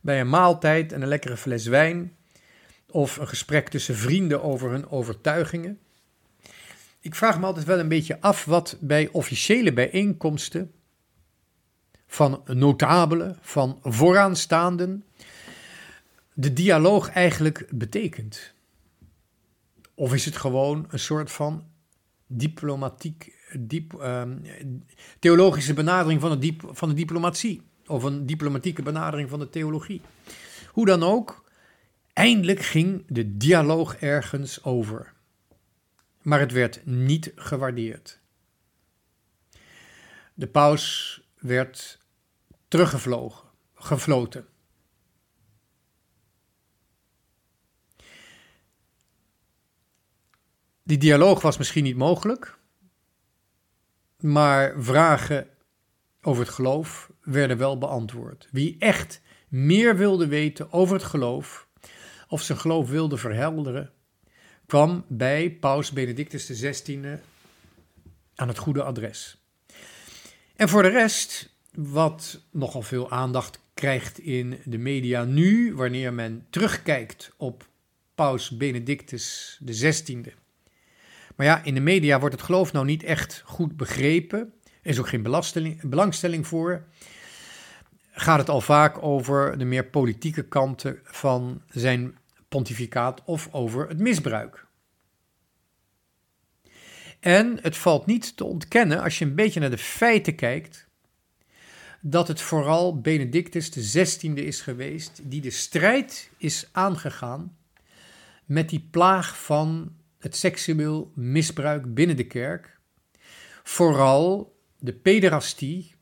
bij 0.00 0.20
een 0.20 0.28
maaltijd 0.28 0.92
en 0.92 1.02
een 1.02 1.08
lekkere 1.08 1.36
fles 1.36 1.66
wijn. 1.66 2.16
Of 2.90 3.16
een 3.16 3.28
gesprek 3.28 3.68
tussen 3.68 3.96
vrienden 3.96 4.42
over 4.42 4.70
hun 4.70 4.88
overtuigingen. 4.88 5.78
Ik 7.00 7.14
vraag 7.14 7.40
me 7.40 7.46
altijd 7.46 7.66
wel 7.66 7.78
een 7.78 7.88
beetje 7.88 8.20
af 8.20 8.44
wat 8.44 8.76
bij 8.80 9.08
officiële 9.12 9.72
bijeenkomsten 9.72 10.72
van 12.14 12.42
notabelen, 12.46 13.38
van 13.40 13.78
vooraanstaanden, 13.82 15.04
de 16.32 16.52
dialoog 16.52 17.10
eigenlijk 17.10 17.66
betekent. 17.70 18.52
Of 19.94 20.14
is 20.14 20.24
het 20.24 20.36
gewoon 20.36 20.86
een 20.88 20.98
soort 20.98 21.32
van 21.32 21.66
diplomatiek, 22.26 23.32
diep, 23.58 23.94
ehm, 23.94 24.36
theologische 25.18 25.74
benadering 25.74 26.20
van 26.20 26.30
de, 26.30 26.38
diep, 26.38 26.70
van 26.72 26.88
de 26.88 26.94
diplomatie, 26.94 27.62
of 27.86 28.02
een 28.02 28.26
diplomatieke 28.26 28.82
benadering 28.82 29.30
van 29.30 29.38
de 29.38 29.50
theologie. 29.50 30.00
Hoe 30.70 30.86
dan 30.86 31.02
ook, 31.02 31.44
eindelijk 32.12 32.60
ging 32.60 33.04
de 33.08 33.36
dialoog 33.36 33.96
ergens 33.96 34.64
over. 34.64 35.12
Maar 36.22 36.40
het 36.40 36.52
werd 36.52 36.86
niet 36.86 37.32
gewaardeerd. 37.36 38.20
De 40.34 40.46
paus 40.46 41.20
werd 41.38 42.02
teruggevlogen, 42.74 43.48
gefloten. 43.74 44.46
Die 50.82 50.98
dialoog 50.98 51.42
was 51.42 51.56
misschien 51.56 51.84
niet 51.84 51.96
mogelijk, 51.96 52.58
maar 54.18 54.82
vragen 54.82 55.48
over 56.22 56.44
het 56.44 56.54
geloof 56.54 57.10
werden 57.20 57.58
wel 57.58 57.78
beantwoord. 57.78 58.48
Wie 58.50 58.76
echt 58.78 59.20
meer 59.48 59.96
wilde 59.96 60.26
weten 60.26 60.72
over 60.72 60.94
het 60.94 61.04
geloof, 61.04 61.68
of 62.28 62.42
zijn 62.42 62.58
geloof 62.58 62.88
wilde 62.88 63.16
verhelderen, 63.16 63.92
kwam 64.66 65.04
bij 65.08 65.50
Paus 65.50 65.92
Benedictus 65.92 66.46
XVI 66.46 67.18
aan 68.34 68.48
het 68.48 68.58
goede 68.58 68.82
adres. 68.82 69.44
En 70.56 70.68
voor 70.68 70.82
de 70.82 70.88
rest 70.88 71.53
wat 71.76 72.40
nogal 72.50 72.82
veel 72.82 73.10
aandacht 73.10 73.60
krijgt 73.74 74.18
in 74.18 74.58
de 74.64 74.78
media 74.78 75.24
nu, 75.24 75.74
wanneer 75.74 76.12
men 76.12 76.46
terugkijkt 76.50 77.32
op 77.36 77.68
Paus 78.14 78.56
Benedictus 78.56 79.58
XVI. 79.64 80.24
Maar 81.36 81.46
ja, 81.46 81.64
in 81.64 81.74
de 81.74 81.80
media 81.80 82.20
wordt 82.20 82.34
het 82.34 82.44
geloof 82.44 82.72
nou 82.72 82.84
niet 82.84 83.02
echt 83.02 83.42
goed 83.44 83.76
begrepen. 83.76 84.52
Er 84.82 84.90
is 84.90 84.98
ook 84.98 85.08
geen 85.08 85.22
belangstelling 85.82 86.46
voor. 86.46 86.84
Gaat 88.10 88.38
het 88.38 88.48
al 88.48 88.60
vaak 88.60 89.02
over 89.02 89.58
de 89.58 89.64
meer 89.64 89.84
politieke 89.84 90.48
kanten 90.48 90.98
van 91.04 91.62
zijn 91.68 92.18
pontificaat 92.48 93.22
of 93.24 93.48
over 93.52 93.88
het 93.88 93.98
misbruik. 93.98 94.66
En 97.20 97.58
het 97.62 97.76
valt 97.76 98.06
niet 98.06 98.36
te 98.36 98.44
ontkennen, 98.44 99.00
als 99.02 99.18
je 99.18 99.24
een 99.24 99.34
beetje 99.34 99.60
naar 99.60 99.70
de 99.70 99.78
feiten 99.78 100.34
kijkt, 100.34 100.88
dat 102.06 102.28
het 102.28 102.40
vooral 102.40 103.00
Benedictus 103.00 103.68
XVI 103.68 104.34
is 104.34 104.60
geweest 104.60 105.20
die 105.30 105.40
de 105.40 105.50
strijd 105.50 106.30
is 106.36 106.68
aangegaan 106.72 107.56
met 108.44 108.68
die 108.68 108.88
plaag 108.90 109.44
van 109.44 109.96
het 110.18 110.36
seksueel 110.36 111.12
misbruik 111.14 111.94
binnen 111.94 112.16
de 112.16 112.26
kerk. 112.26 112.78
Vooral 113.62 114.56
de 114.78 114.92
pederastie, 114.92 115.94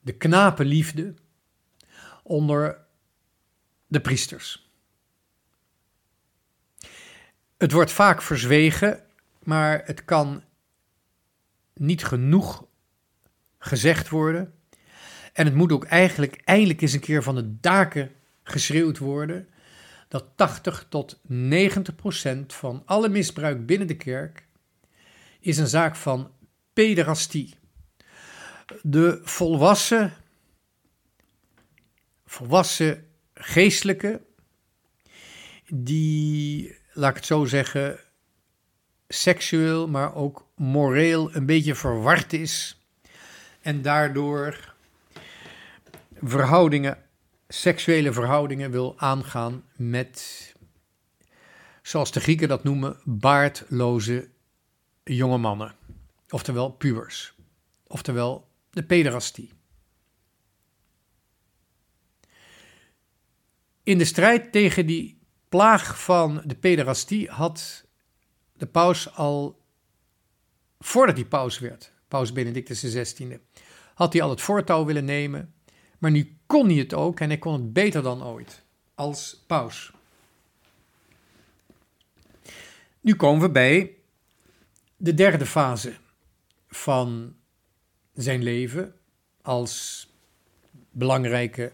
de 0.00 0.12
knapenliefde 0.12 1.14
onder 2.22 2.84
de 3.86 4.00
priesters. 4.00 4.70
Het 7.56 7.72
wordt 7.72 7.92
vaak 7.92 8.22
verzwegen, 8.22 9.06
maar 9.42 9.82
het 9.84 10.04
kan 10.04 10.44
niet 11.74 12.04
genoeg 12.04 12.66
gezegd 13.58 14.08
worden 14.08 14.54
en 15.32 15.44
het 15.44 15.54
moet 15.54 15.72
ook 15.72 15.84
eigenlijk 15.84 16.40
eindelijk 16.44 16.80
eens 16.80 16.92
een 16.92 17.00
keer 17.00 17.22
van 17.22 17.34
de 17.34 17.60
daken 17.60 18.10
geschreeuwd 18.42 18.98
worden 18.98 19.48
dat 20.08 20.24
80 20.36 20.86
tot 20.88 21.20
90 21.26 21.94
procent 21.94 22.52
van 22.52 22.82
alle 22.86 23.08
misbruik 23.08 23.66
binnen 23.66 23.86
de 23.86 23.96
kerk 23.96 24.46
is 25.40 25.58
een 25.58 25.66
zaak 25.66 25.96
van 25.96 26.30
pederastie. 26.72 27.54
De 28.82 29.20
volwassen, 29.22 30.12
volwassen 32.26 33.06
geestelijke, 33.34 34.20
die, 35.68 36.76
laat 36.92 37.10
ik 37.10 37.16
het 37.16 37.26
zo 37.26 37.44
zeggen, 37.44 38.00
seksueel, 39.08 39.88
maar 39.88 40.14
ook 40.14 40.46
moreel 40.56 41.34
een 41.34 41.46
beetje 41.46 41.74
verward 41.74 42.32
is 42.32 42.80
en 43.60 43.82
daardoor 43.82 44.71
verhoudingen, 46.22 46.98
seksuele 47.48 48.12
verhoudingen 48.12 48.70
wil 48.70 48.98
aangaan 48.98 49.64
met, 49.76 50.54
zoals 51.82 52.12
de 52.12 52.20
Grieken 52.20 52.48
dat 52.48 52.64
noemen, 52.64 53.00
baardloze 53.04 54.30
jonge 55.04 55.38
mannen. 55.38 55.74
oftewel 56.28 56.70
pubers, 56.70 57.34
oftewel 57.86 58.48
de 58.70 58.84
pederastie. 58.84 59.52
In 63.82 63.98
de 63.98 64.04
strijd 64.04 64.52
tegen 64.52 64.86
die 64.86 65.20
plaag 65.48 66.02
van 66.02 66.42
de 66.44 66.54
pederastie 66.54 67.30
had 67.30 67.84
de 68.52 68.66
paus 68.66 69.14
al, 69.14 69.62
voordat 70.78 71.16
hij 71.16 71.24
paus 71.24 71.58
werd, 71.58 71.92
paus 72.08 72.32
Benedictus 72.32 72.80
XVI, 72.80 73.38
had 73.94 74.12
hij 74.12 74.22
al 74.22 74.30
het 74.30 74.40
voortouw 74.40 74.84
willen 74.84 75.04
nemen. 75.04 75.54
Maar 76.02 76.10
nu 76.10 76.36
kon 76.46 76.66
hij 76.66 76.76
het 76.76 76.94
ook 76.94 77.20
en 77.20 77.28
hij 77.28 77.38
kon 77.38 77.52
het 77.52 77.72
beter 77.72 78.02
dan 78.02 78.24
ooit 78.24 78.62
als 78.94 79.42
paus. 79.46 79.92
Nu 83.00 83.14
komen 83.16 83.40
we 83.42 83.50
bij 83.50 83.96
de 84.96 85.14
derde 85.14 85.46
fase 85.46 85.94
van 86.68 87.36
zijn 88.14 88.42
leven 88.42 88.94
als 89.42 90.06
belangrijke 90.90 91.72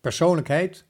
persoonlijkheid, 0.00 0.84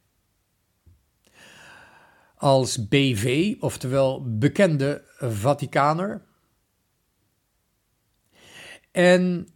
als 2.35 2.89
BV, 2.89 3.55
oftewel 3.61 4.39
bekende 4.39 5.05
Vaticaner. 5.19 6.23
En 8.91 9.49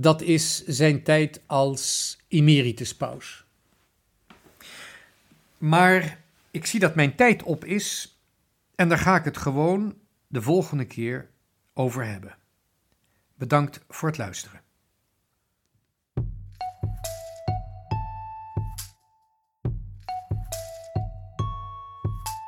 dat 0.00 0.22
is 0.22 0.64
zijn 0.64 1.02
tijd 1.02 1.40
als 1.46 2.18
emeritus 2.28 2.96
paus. 2.96 3.44
Maar 5.58 6.20
ik 6.50 6.66
zie 6.66 6.80
dat 6.80 6.94
mijn 6.94 7.14
tijd 7.14 7.42
op 7.42 7.64
is 7.64 8.18
en 8.74 8.88
daar 8.88 8.98
ga 8.98 9.16
ik 9.16 9.24
het 9.24 9.36
gewoon 9.36 9.94
de 10.26 10.42
volgende 10.42 10.84
keer 10.84 11.30
over 11.74 12.06
hebben. 12.06 12.36
Bedankt 13.34 13.80
voor 13.88 14.08
het 14.08 14.18
luisteren. 14.18 14.60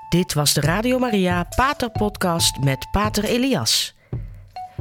Dit 0.09 0.35
was 0.35 0.55
de 0.55 0.61
Radio 0.61 0.99
Maria 0.99 1.45
Pater 1.57 1.91
Podcast 1.91 2.59
met 2.59 2.89
Pater 2.91 3.25
Elias. 3.25 3.98